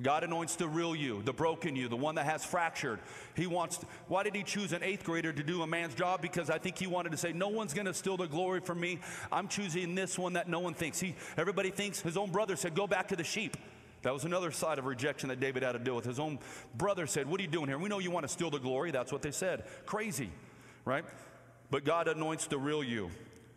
[0.00, 3.00] God anoints the real you, the broken you, the one that has fractured.
[3.34, 6.22] He wants, why did he choose an eighth grader to do a man's job?
[6.22, 8.78] Because I think he wanted to say, no one's going to steal the glory from
[8.78, 9.00] me.
[9.32, 11.00] I'm choosing this one that no one thinks.
[11.00, 13.56] He, everybody thinks his own brother said, go back to the sheep.
[14.02, 16.04] That was another side of rejection that David had to deal with.
[16.04, 16.38] His own
[16.76, 17.78] brother said, What are you doing here?
[17.78, 18.92] We know you want to steal the glory.
[18.92, 19.64] That's what they said.
[19.86, 20.30] Crazy,
[20.84, 21.04] right?
[21.70, 23.10] But God anoints the real you.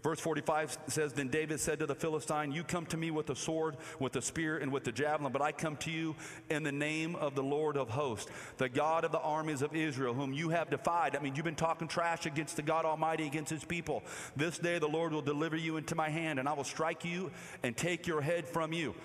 [0.04, 3.36] Verse 45 says, Then David said to the Philistine, You come to me with a
[3.36, 6.16] sword, with a spear, and with the javelin, but I come to you
[6.50, 10.14] in the name of the Lord of hosts, the God of the armies of Israel,
[10.14, 11.16] whom you have defied.
[11.16, 14.04] I mean, you've been talking trash against the God Almighty, against his people.
[14.36, 17.32] This day the Lord will deliver you into my hand, and I will strike you
[17.62, 18.96] and take your head from you.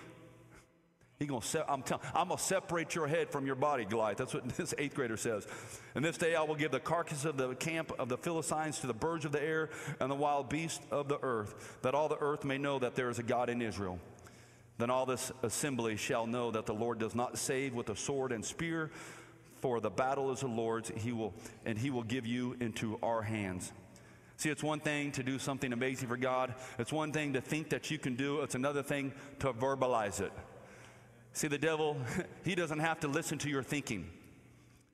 [1.18, 4.18] He gonna se- I'm, tell- I'm gonna separate your head from your body, Goliath.
[4.18, 5.46] That's what this eighth grader says.
[5.94, 8.86] And this day I will give the carcass of the camp of the Philistines to
[8.86, 12.18] the birds of the air and the wild beasts of the earth, that all the
[12.18, 13.98] earth may know that there is a God in Israel.
[14.78, 18.30] Then all this assembly shall know that the Lord does not save with a sword
[18.30, 18.90] and spear,
[19.62, 20.92] for the battle is the Lord's.
[20.98, 21.32] He will,
[21.64, 23.72] and He will give you into our hands.
[24.36, 26.54] See, it's one thing to do something amazing for God.
[26.78, 28.42] It's one thing to think that you can do.
[28.42, 30.30] It's another thing to verbalize it.
[31.36, 31.98] See, the devil,
[32.46, 34.08] he doesn't have to listen to your thinking.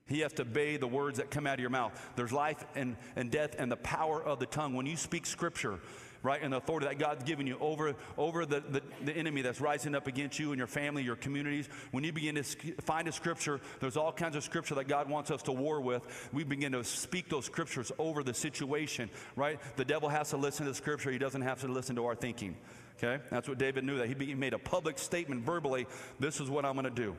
[0.09, 1.92] He has to obey the words that come out of your mouth.
[2.16, 4.74] There's life and, and death and the power of the tongue.
[4.74, 5.78] When you speak scripture,
[6.24, 9.61] right, and the authority that God's given you over, over the, the, the enemy that's
[9.61, 13.12] rising up against you and your family, your communities, when you begin to find a
[13.12, 16.02] scripture, there's all kinds of scripture that God wants us to war with.
[16.33, 19.61] We begin to speak those scriptures over the situation, right?
[19.76, 22.16] The devil has to listen to the scripture, he doesn't have to listen to our
[22.16, 22.57] thinking.
[22.96, 23.22] Okay?
[23.31, 25.87] That's what David knew that he made a public statement verbally,
[26.20, 27.16] this is what I'm going to do.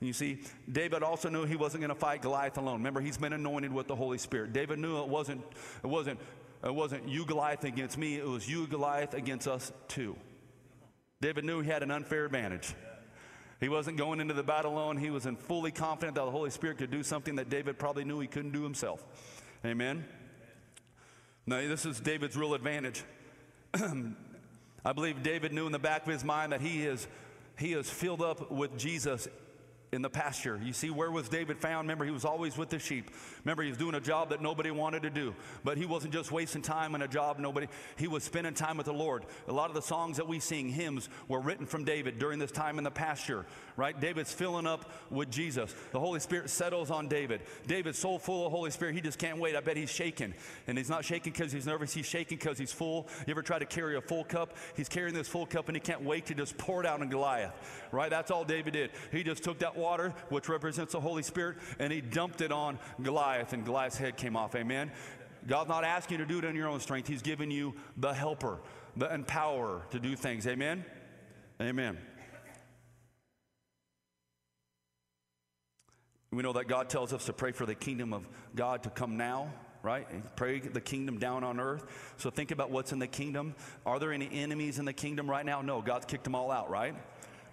[0.00, 2.78] And you see, David also knew he wasn't going to fight Goliath alone.
[2.78, 4.52] Remember, he's been anointed with the Holy Spirit.
[4.52, 5.42] David knew it wasn't
[5.82, 6.18] it wasn't
[6.64, 10.16] it wasn't you Goliath against me, it was you Goliath against us too.
[11.20, 12.74] David knew he had an unfair advantage.
[13.60, 14.96] He wasn't going into the battle alone.
[14.96, 18.04] He was in fully confident that the Holy Spirit could do something that David probably
[18.04, 19.06] knew he couldn't do himself.
[19.64, 20.04] Amen.
[21.46, 23.04] Now, this is David's real advantage.
[24.84, 27.06] I believe David knew in the back of his mind that he is,
[27.58, 29.28] he is filled up with Jesus
[29.92, 30.58] in the pasture.
[30.64, 31.86] You see, where was David found?
[31.86, 33.10] Remember, he was always with the sheep.
[33.44, 35.34] Remember, he was doing a job that nobody wanted to do.
[35.64, 38.86] But he wasn't just wasting time in a job nobody, he was spending time with
[38.86, 39.26] the Lord.
[39.48, 42.50] A lot of the songs that we sing, hymns, were written from David during this
[42.50, 43.44] time in the pasture,
[43.76, 43.98] right?
[44.00, 45.74] David's filling up with Jesus.
[45.92, 47.42] The Holy Spirit settles on David.
[47.66, 49.56] David's so full of Holy Spirit, he just can't wait.
[49.56, 50.32] I bet he's shaking.
[50.66, 53.08] And he's not shaking because he's nervous, he's shaking because he's full.
[53.26, 54.56] You ever try to carry a full cup?
[54.74, 57.10] He's carrying this full cup and he can't wait to just pour it out on
[57.10, 57.52] Goliath,
[57.92, 58.08] right?
[58.08, 58.90] That's all David did.
[59.10, 62.78] He just took that water, which represents the Holy Spirit, and he dumped it on
[63.02, 64.54] Goliath, and Goliath's head came off.
[64.54, 64.90] Amen.
[65.46, 67.08] God's not asking you to do it in your own strength.
[67.08, 68.60] He's giving you the helper,
[68.96, 70.46] the empowerer to do things.
[70.46, 70.84] Amen.
[71.60, 71.98] Amen.
[76.30, 79.18] We know that God tells us to pray for the kingdom of God to come
[79.18, 80.06] now, right?
[80.34, 81.84] Pray the kingdom down on earth.
[82.16, 83.54] So think about what's in the kingdom.
[83.84, 85.60] Are there any enemies in the kingdom right now?
[85.60, 86.94] No, God's kicked them all out, right?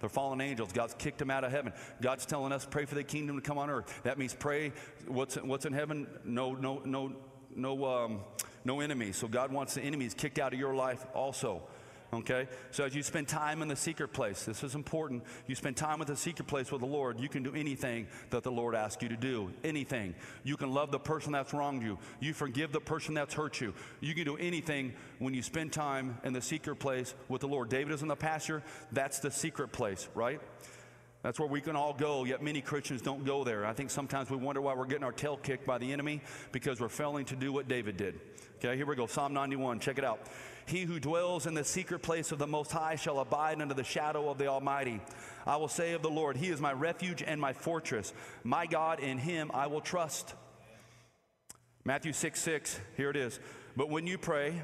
[0.00, 0.72] They're fallen angels.
[0.72, 1.72] God's kicked them out of heaven.
[2.00, 4.00] God's telling us pray for the kingdom to come on earth.
[4.02, 4.72] That means pray
[5.06, 6.06] what's what's in heaven.
[6.24, 7.12] No no no
[7.54, 8.20] no um,
[8.64, 9.16] no enemies.
[9.16, 11.62] So God wants the enemies kicked out of your life also.
[12.12, 12.48] Okay?
[12.70, 15.22] So as you spend time in the secret place, this is important.
[15.46, 18.42] You spend time with the secret place with the Lord, you can do anything that
[18.42, 19.52] the Lord asks you to do.
[19.62, 20.14] Anything.
[20.42, 21.98] You can love the person that's wronged you.
[22.18, 23.74] You forgive the person that's hurt you.
[24.00, 27.68] You can do anything when you spend time in the secret place with the Lord.
[27.68, 28.62] David is in the pasture.
[28.92, 30.40] That's the secret place, right?
[31.22, 33.66] That's where we can all go, yet many Christians don't go there.
[33.66, 36.80] I think sometimes we wonder why we're getting our tail kicked by the enemy because
[36.80, 38.18] we're failing to do what David did.
[38.56, 39.06] Okay, here we go.
[39.06, 39.80] Psalm 91.
[39.80, 40.20] Check it out.
[40.66, 43.84] He who dwells in the secret place of the Most High shall abide under the
[43.84, 45.00] shadow of the Almighty.
[45.46, 48.12] I will say of the Lord, He is my refuge and my fortress.
[48.44, 50.34] My God, in Him I will trust.
[51.84, 53.40] Matthew 6 6, here it is.
[53.76, 54.62] But when you pray,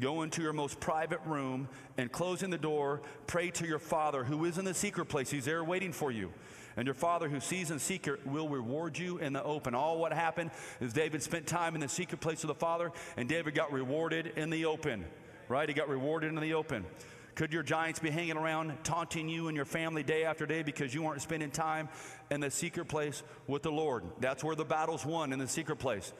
[0.00, 4.44] Go into your most private room and closing the door, pray to your Father who
[4.44, 5.28] is in the secret place.
[5.28, 6.32] He's there waiting for you.
[6.78, 9.74] And your Father who sees in secret will reward you in the open.
[9.74, 13.28] All what happened is David spent time in the secret place of the Father, and
[13.28, 15.04] David got rewarded in the open,
[15.48, 15.68] right?
[15.68, 16.86] He got rewarded in the open.
[17.34, 20.94] Could your giants be hanging around taunting you and your family day after day because
[20.94, 21.88] you weren't spending time
[22.30, 24.04] in the secret place with the Lord?
[24.20, 26.12] That's where the battle's won in the secret place,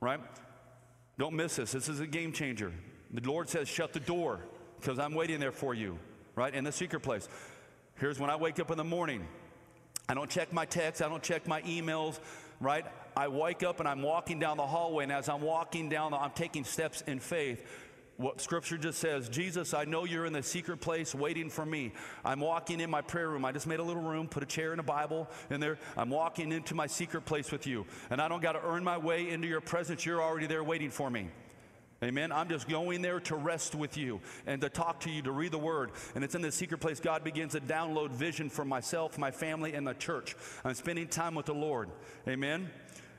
[0.00, 0.20] right?
[1.18, 1.72] Don't miss this.
[1.72, 2.72] This is a game changer.
[3.12, 4.38] The Lord says, shut the door
[4.80, 5.98] because I'm waiting there for you,
[6.36, 6.54] right?
[6.54, 7.28] In the secret place.
[7.96, 9.26] Here's when I wake up in the morning.
[10.08, 12.18] I don't check my texts, I don't check my emails,
[12.60, 12.84] right?
[13.16, 16.18] I wake up and I'm walking down the hallway, and as I'm walking down, the,
[16.18, 17.64] I'm taking steps in faith
[18.18, 21.92] what scripture just says Jesus, I know you're in the secret place waiting for me.
[22.24, 23.44] I'm walking in my prayer room.
[23.44, 25.78] I just made a little room, put a chair and a Bible in there.
[25.96, 27.86] I'm walking into my secret place with you.
[28.10, 30.04] And I don't got to earn my way into your presence.
[30.04, 31.28] You're already there waiting for me.
[32.02, 32.30] Amen.
[32.30, 35.50] I'm just going there to rest with you and to talk to you, to read
[35.50, 35.90] the word.
[36.14, 39.72] And it's in the secret place God begins to download vision for myself, my family,
[39.74, 40.36] and the church.
[40.64, 41.90] I'm spending time with the Lord.
[42.28, 42.70] Amen.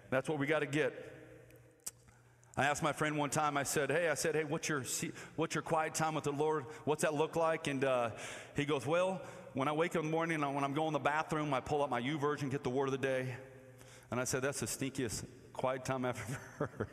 [0.10, 0.94] That's what we got to get.
[2.56, 4.84] I asked my friend one time, I said, Hey, I said, Hey, what's your,
[5.36, 6.66] what's your quiet time with the Lord?
[6.86, 7.68] What's that look like?
[7.68, 8.12] And uh,
[8.56, 9.22] he goes, Well,
[9.54, 11.60] when I wake up in the morning and when I'm going to the bathroom, I
[11.60, 13.36] pull out my YouVersion, get the word of the day.
[14.10, 16.18] And I said, That's the stinkiest quiet time I've
[16.62, 16.88] ever heard.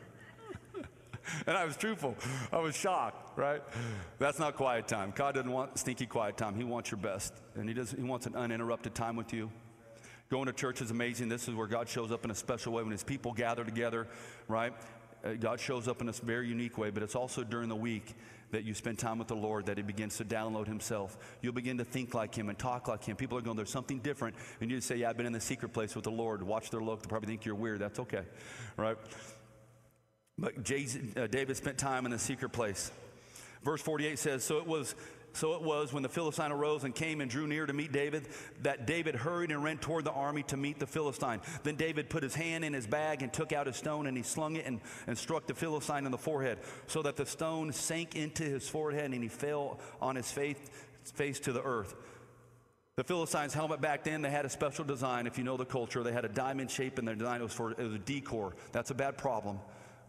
[1.47, 2.15] and I was truthful.
[2.51, 3.61] I was shocked, right?
[4.19, 5.13] That's not quiet time.
[5.15, 6.55] God doesn't want stinky quiet time.
[6.55, 7.33] He wants your best.
[7.55, 9.51] And he, does, he wants an uninterrupted time with you.
[10.29, 11.29] Going to church is amazing.
[11.29, 14.07] This is where God shows up in a special way when his people gather together,
[14.47, 14.73] right?
[15.23, 18.13] Uh, God shows up in a very unique way, but it's also during the week
[18.51, 21.17] that you spend time with the Lord that He begins to download Himself.
[21.41, 23.15] You'll begin to think like Him and talk like Him.
[23.15, 24.35] People are going, there's something different.
[24.61, 26.41] And you say, Yeah, I've been in the secret place with the Lord.
[26.43, 27.01] Watch their look.
[27.01, 27.79] They probably think you're weird.
[27.79, 28.23] That's okay,
[28.77, 28.97] right?
[30.39, 32.91] But uh, David spent time in the secret place.
[33.63, 34.95] Verse 48 says, So it was
[35.33, 38.27] so it was when the Philistine arose and came and drew near to meet David
[38.63, 41.41] that David hurried and ran toward the army to meet the Philistine.
[41.61, 44.23] Then David put his hand in his bag and took out a stone and he
[44.23, 48.15] slung it and, and struck the Philistine in the forehead, so that the stone sank
[48.15, 50.57] into his forehead and he fell on his face,
[51.03, 51.93] face to the earth.
[52.95, 55.27] The Philistines' helmet back then, they had a special design.
[55.27, 57.41] If you know the culture, they had a diamond shape in their design.
[57.41, 58.55] It was for it was a decor.
[58.71, 59.59] That's a bad problem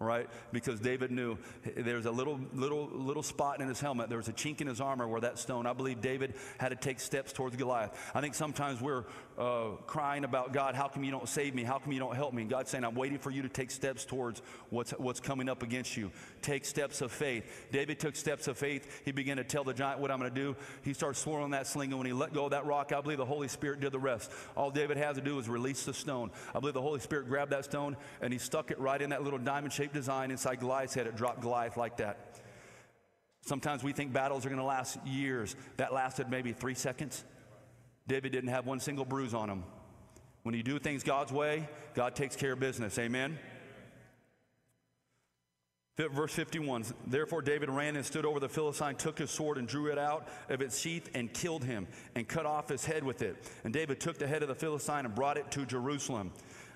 [0.00, 0.28] right?
[0.52, 1.38] Because David knew
[1.76, 4.08] there's a little, little, little spot in his helmet.
[4.08, 5.66] There was a chink in his armor where that stone.
[5.66, 7.98] I believe David had to take steps towards Goliath.
[8.14, 9.04] I think sometimes we're
[9.38, 11.62] uh, crying about God, how come you don't save me?
[11.62, 12.42] How come you don't help me?
[12.42, 15.62] And God's saying, I'm waiting for you to take steps towards what's, what's coming up
[15.62, 16.10] against you.
[16.42, 17.68] Take steps of faith.
[17.72, 19.02] David took steps of faith.
[19.04, 20.56] He began to tell the giant what I'm going to do.
[20.82, 23.18] He started swirling that sling, and when he let go of that rock, I believe
[23.18, 24.30] the Holy Spirit did the rest.
[24.56, 26.30] All David had to do was release the stone.
[26.54, 29.22] I believe the Holy Spirit grabbed that stone and he stuck it right in that
[29.22, 31.06] little diamond shaped design inside Goliath's head.
[31.06, 32.40] It dropped Goliath like that.
[33.42, 35.56] Sometimes we think battles are going to last years.
[35.76, 37.24] That lasted maybe three seconds.
[38.06, 39.64] David didn't have one single bruise on him.
[40.42, 42.98] When you do things God's way, God takes care of business.
[42.98, 43.38] Amen.
[45.98, 49.88] Verse 51 Therefore, David ran and stood over the Philistine, took his sword and drew
[49.88, 53.36] it out of its sheath and killed him and cut off his head with it.
[53.64, 56.30] And David took the head of the Philistine and brought it to Jerusalem.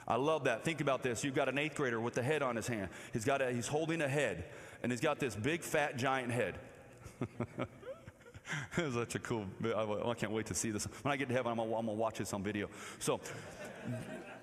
[0.09, 0.65] I love that.
[0.65, 1.23] Think about this.
[1.23, 2.89] You've got an eighth grader with the head on his hand.
[3.13, 4.45] He's got a, he's holding a head,
[4.83, 6.59] and he's got this big fat giant head.
[8.77, 9.47] it's such a cool.
[9.65, 10.85] I can't wait to see this.
[11.03, 12.69] When I get to heaven, I'm gonna, I'm gonna watch this on video.
[12.99, 13.21] So.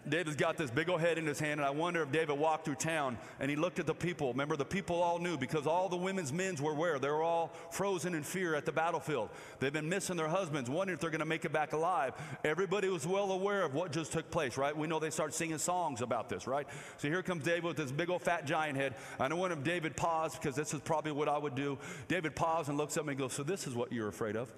[0.08, 2.66] David's got this big old head in his hand, and I wonder if David walked
[2.66, 4.32] through town and he looked at the people.
[4.32, 7.00] Remember, the people all knew because all the women's men's were where?
[7.00, 9.30] They were all frozen in fear at the battlefield.
[9.60, 12.14] They've been missing their husbands, wondering if they're going to make it back alive.
[12.44, 14.76] Everybody was well aware of what just took place, right?
[14.76, 16.68] We know they start singing songs about this, right?
[16.98, 18.96] So here comes David with this big old fat giant head.
[19.20, 21.78] I wonder if David paused because this is probably what I would do.
[22.08, 24.54] David paused and looks at me and goes, So this is what you're afraid of?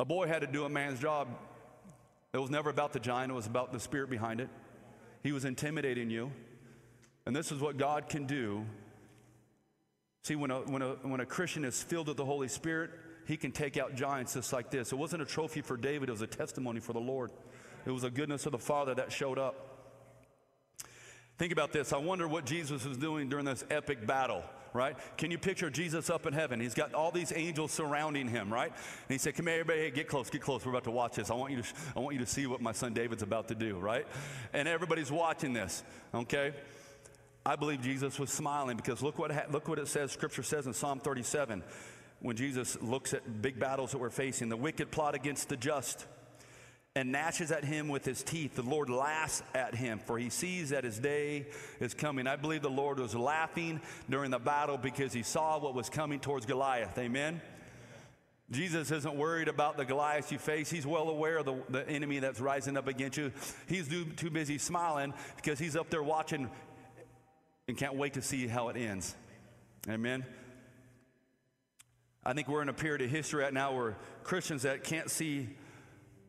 [0.00, 1.28] A boy had to do a man's job
[2.34, 4.50] it was never about the giant, it was about the spirit behind it.
[5.22, 6.30] He was intimidating you.
[7.24, 8.66] And this is what God can do.
[10.24, 12.90] See, when a, when, a, when a Christian is filled with the Holy Spirit,
[13.26, 14.92] he can take out giants just like this.
[14.92, 17.30] It wasn't a trophy for David, it was a testimony for the Lord.
[17.86, 19.94] It was the goodness of the Father that showed up.
[21.38, 21.94] Think about this.
[21.94, 24.44] I wonder what Jesus was doing during this epic battle
[24.78, 24.96] right?
[25.18, 26.60] Can you picture Jesus up in heaven?
[26.60, 28.70] He's got all these angels surrounding him, right?
[28.70, 30.64] And he said, Come here, everybody, hey, get close, get close.
[30.64, 31.30] We're about to watch this.
[31.30, 33.54] I want you to, I want you to see what my son David's about to
[33.54, 34.06] do, right?
[34.52, 35.82] And everybody's watching this,
[36.14, 36.52] okay?
[37.44, 40.66] I believe Jesus was smiling because look what, ha- look what it says, Scripture says
[40.66, 41.62] in Psalm 37
[42.20, 46.06] when Jesus looks at big battles that we're facing the wicked plot against the just
[46.98, 48.56] and gnashes at him with his teeth.
[48.56, 51.46] The Lord laughs at him, for he sees that his day
[51.78, 52.26] is coming.
[52.26, 53.80] I believe the Lord was laughing
[54.10, 56.98] during the battle because he saw what was coming towards Goliath.
[56.98, 57.40] Amen?
[58.50, 60.70] Jesus isn't worried about the Goliath you face.
[60.70, 63.30] He's well aware of the, the enemy that's rising up against you.
[63.68, 66.50] He's too, too busy smiling because he's up there watching
[67.68, 69.14] and can't wait to see how it ends.
[69.88, 70.26] Amen.
[72.24, 75.50] I think we're in a period of history right now where Christians that can't see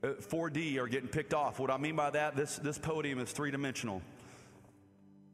[0.03, 1.59] 4D uh, are getting picked off.
[1.59, 4.01] What I mean by that, this, this podium is three dimensional.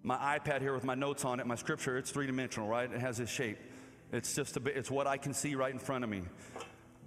[0.04, 2.92] My iPad here with my notes on it, my scripture, it's three dimensional, right?
[2.92, 3.58] It has this shape.
[4.12, 6.22] It's just a bit, it's what I can see right in front of me.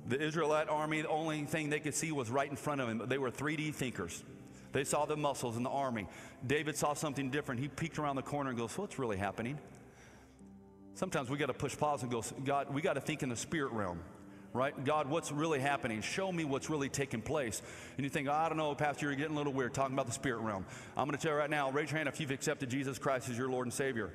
[0.09, 3.09] The Israelite army, the only thing they could see was right in front of them.
[3.09, 4.25] They were 3D thinkers.
[4.73, 6.07] They saw the muscles in the army.
[6.47, 7.61] David saw something different.
[7.61, 9.59] He peeked around the corner and goes, What's really happening?
[10.95, 13.37] Sometimes we got to push pause and go, God, we got to think in the
[13.37, 14.01] spirit realm,
[14.53, 14.85] right?
[14.85, 16.01] God, what's really happening?
[16.01, 17.63] Show me what's really taking place.
[17.97, 20.07] And you think, oh, I don't know, Pastor, you're getting a little weird talking about
[20.07, 20.65] the spirit realm.
[20.97, 23.29] I'm going to tell you right now, raise your hand if you've accepted Jesus Christ
[23.29, 24.11] as your Lord and Savior.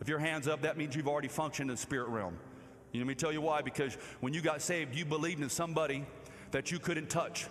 [0.00, 2.38] If your hand's up, that means you've already functioned in the spirit realm.
[2.92, 3.62] You know, let me tell you why.
[3.62, 6.04] Because when you got saved, you believed in somebody
[6.52, 7.46] that you couldn't touch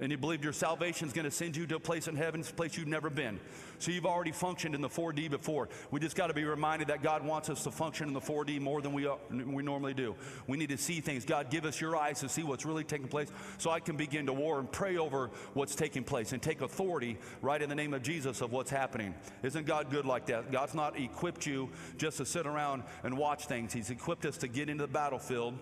[0.00, 2.40] and you believe your salvation is going to send you to a place in heaven,
[2.40, 3.40] a place you've never been.
[3.78, 5.68] So you've already functioned in the 4D before.
[5.90, 8.60] We just got to be reminded that God wants us to function in the 4D
[8.60, 10.16] more than we, are, we normally do.
[10.46, 11.24] We need to see things.
[11.24, 14.26] God, give us your eyes to see what's really taking place so I can begin
[14.26, 17.94] to war and pray over what's taking place and take authority right in the name
[17.94, 19.14] of Jesus of what's happening.
[19.42, 20.50] Isn't God good like that?
[20.50, 24.48] God's not equipped you just to sit around and watch things, He's equipped us to
[24.48, 25.54] get into the battlefield,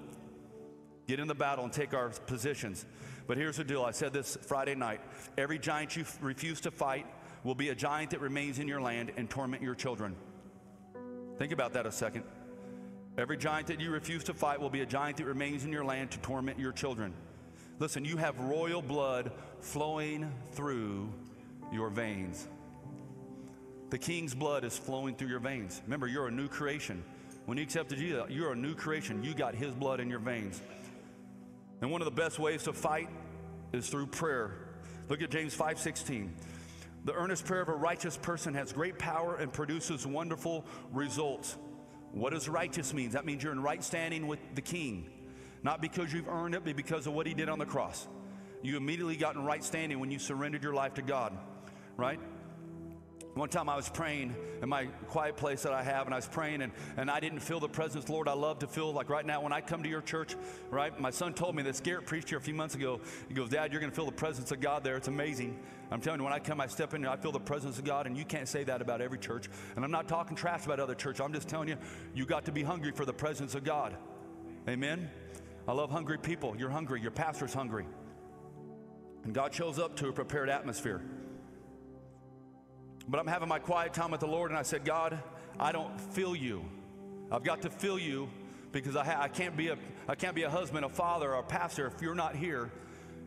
[1.06, 2.84] get in the battle, and take our positions.
[3.26, 5.00] But here's the deal I said this Friday night
[5.36, 7.06] every giant you f- refuse to fight
[7.44, 10.16] will be a giant that remains in your land and torment your children.
[11.38, 12.24] Think about that a second.
[13.18, 15.84] Every giant that you refuse to fight will be a giant that remains in your
[15.84, 17.14] land to torment your children.
[17.78, 21.12] Listen, you have royal blood flowing through
[21.72, 22.46] your veins.
[23.90, 25.80] The king's blood is flowing through your veins.
[25.84, 27.04] Remember, you're a new creation.
[27.44, 29.22] When you accepted Jesus, you're a new creation.
[29.22, 30.60] You got his blood in your veins.
[31.80, 33.08] And one of the best ways to fight
[33.72, 34.52] is through prayer.
[35.08, 36.34] Look at James 5:16.
[37.04, 41.56] The earnest prayer of a righteous person has great power and produces wonderful results.
[42.12, 43.10] What does righteous mean?
[43.10, 45.10] That means you're in right standing with the king.
[45.62, 48.08] Not because you've earned it, but because of what he did on the cross.
[48.62, 51.36] You immediately got in right standing when you surrendered your life to God,
[51.96, 52.18] right?
[53.36, 56.26] One time I was praying in my quiet place that I have, and I was
[56.26, 58.28] praying, and, and I didn't feel the presence, Lord.
[58.28, 60.34] I love to feel like right now when I come to your church,
[60.70, 60.98] right?
[60.98, 62.98] My son told me that Garrett preached here a few months ago.
[63.28, 64.96] He goes, Dad, you're going to feel the presence of God there.
[64.96, 65.60] It's amazing.
[65.90, 68.06] I'm telling you, when I come, I step in I feel the presence of God,
[68.06, 69.50] and you can't say that about every church.
[69.76, 71.20] And I'm not talking trash about other churches.
[71.20, 71.76] I'm just telling you,
[72.14, 73.94] you got to be hungry for the presence of God.
[74.66, 75.10] Amen?
[75.68, 76.56] I love hungry people.
[76.58, 77.02] You're hungry.
[77.02, 77.84] Your pastor's hungry.
[79.24, 81.02] And God shows up to a prepared atmosphere.
[83.08, 85.18] But I'm having my quiet time with the Lord, and I said, God,
[85.58, 86.64] I don't feel you.
[87.30, 88.28] I've got to feel you
[88.72, 89.78] because I, ha- I, can't be a,
[90.08, 92.70] I can't be a husband, a father, or a pastor if you're not here.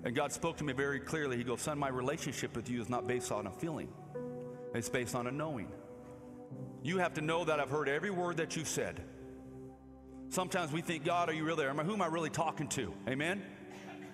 [0.04, 1.38] And God spoke to me very clearly.
[1.38, 3.90] He goes, Son, my relationship with you is not based on a feeling,
[4.74, 5.70] it's based on a knowing.
[6.82, 9.02] You have to know that I've heard every word that you've said.
[10.30, 11.74] Sometimes we think, God, are you really there?
[11.74, 12.94] Who am I really talking to?
[13.08, 13.44] Amen?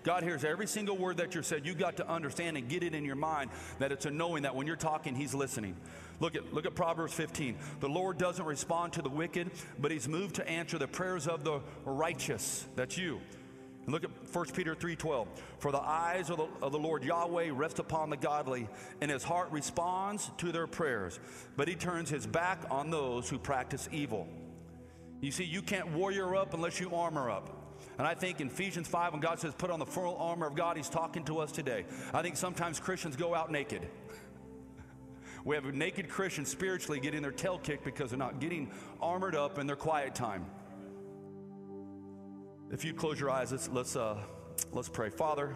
[0.06, 1.66] God hears every single word that you're said.
[1.66, 3.50] You got to understand and get it in your mind
[3.80, 5.76] that it's a knowing that when you're talking, He's listening.
[6.20, 7.58] Look at look at Proverbs 15.
[7.80, 9.50] The Lord doesn't respond to the wicked,
[9.80, 12.68] but He's moved to answer the prayers of the righteous.
[12.76, 13.20] That's you.
[13.86, 15.26] And look at 1 Peter 3:12.
[15.58, 18.70] For the eyes of the, of the Lord Yahweh rest upon the godly,
[19.02, 21.20] and his heart responds to their prayers,
[21.58, 24.28] but he turns his back on those who practice evil.
[25.20, 27.65] You see, you can't warrior up unless you armor up.
[27.98, 30.56] And I think in Ephesians 5, when God says, put on the full armor of
[30.56, 31.86] God, He's talking to us today.
[32.14, 33.88] I think sometimes Christians go out naked.
[35.44, 39.60] We have naked Christians spiritually getting their tail kicked because they're not getting armored up
[39.60, 40.44] in their quiet time.
[42.72, 44.18] If you close your eyes, let's, let's, uh,
[44.72, 45.12] let's pray.
[45.12, 45.56] Father,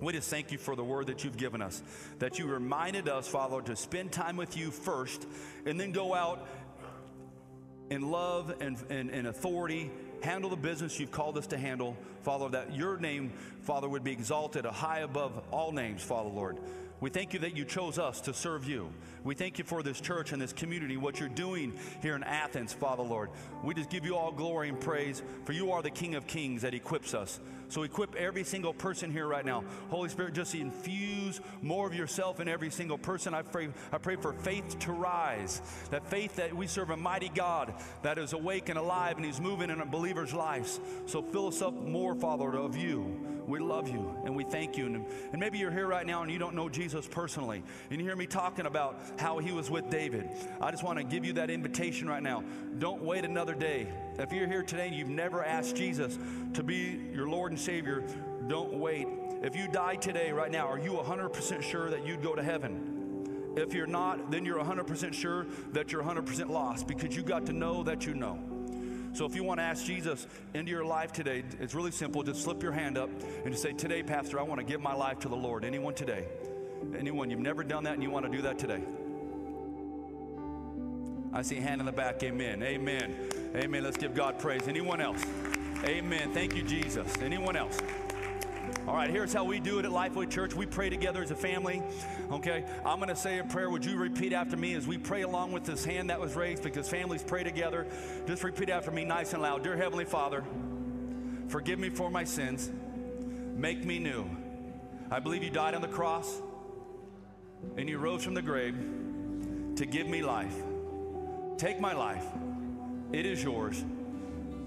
[0.00, 1.82] we just thank you for the word that you've given us,
[2.20, 5.26] that you reminded us, Father, to spend time with you first
[5.64, 6.46] and then go out
[7.90, 9.90] in love and, and, and authority
[10.22, 14.12] handle the business you've called us to handle, Father, that your name, Father, would be
[14.12, 16.58] exalted high above all names, Father, Lord.
[16.98, 18.90] We thank you that you chose us to serve you.
[19.22, 22.72] We thank you for this church and this community, what you're doing here in Athens,
[22.72, 23.30] Father Lord.
[23.62, 26.62] We just give you all glory and praise, for you are the King of Kings
[26.62, 27.38] that equips us.
[27.68, 29.64] So equip every single person here right now.
[29.90, 33.34] Holy Spirit, just infuse more of yourself in every single person.
[33.34, 35.60] I pray, I pray for faith to rise.
[35.90, 39.40] That faith that we serve a mighty God that is awake and alive and He's
[39.40, 40.80] moving in a believer's lives.
[41.06, 44.86] So fill us up more, Father, of you We love you and we thank you.
[44.86, 47.62] And, and maybe you're here right now and you don't know Jesus personally.
[47.90, 50.28] And you hear me talking about how he was with David.
[50.60, 52.42] I just want to give you that invitation right now.
[52.78, 53.88] Don't wait another day.
[54.18, 56.18] If you're here today and you've never asked Jesus
[56.54, 58.04] to be your Lord and Savior,
[58.48, 59.06] don't wait.
[59.42, 63.54] If you die today, right now, are you 100% sure that you'd go to heaven?
[63.56, 67.52] If you're not, then you're 100% sure that you're 100% lost because you got to
[67.52, 68.55] know that you know.
[69.16, 72.22] So if you want to ask Jesus into your life today, it's really simple.
[72.22, 73.08] Just slip your hand up
[73.44, 75.64] and just say, Today, Pastor, I want to give my life to the Lord.
[75.64, 76.26] Anyone today?
[76.98, 78.82] Anyone, you've never done that and you want to do that today?
[81.32, 82.22] I see hand in the back.
[82.24, 82.62] Amen.
[82.62, 83.30] Amen.
[83.54, 83.82] Amen.
[83.82, 84.68] Let's give God praise.
[84.68, 85.24] Anyone else?
[85.84, 86.34] Amen.
[86.34, 87.10] Thank you, Jesus.
[87.22, 87.78] Anyone else?
[88.86, 90.54] All right, here's how we do it at Lifeway Church.
[90.54, 91.82] We pray together as a family.
[92.30, 93.68] Okay, I'm going to say a prayer.
[93.68, 96.62] Would you repeat after me as we pray along with this hand that was raised
[96.62, 97.84] because families pray together?
[98.28, 99.64] Just repeat after me nice and loud.
[99.64, 100.44] Dear Heavenly Father,
[101.48, 102.70] forgive me for my sins.
[103.56, 104.24] Make me new.
[105.10, 106.40] I believe you died on the cross
[107.76, 108.76] and you rose from the grave
[109.74, 110.54] to give me life.
[111.58, 112.24] Take my life.
[113.10, 113.84] It is yours.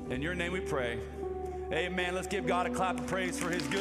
[0.10, 1.00] In your name we pray.
[1.72, 2.16] Amen.
[2.16, 3.78] Let's give God a clap of praise for his good.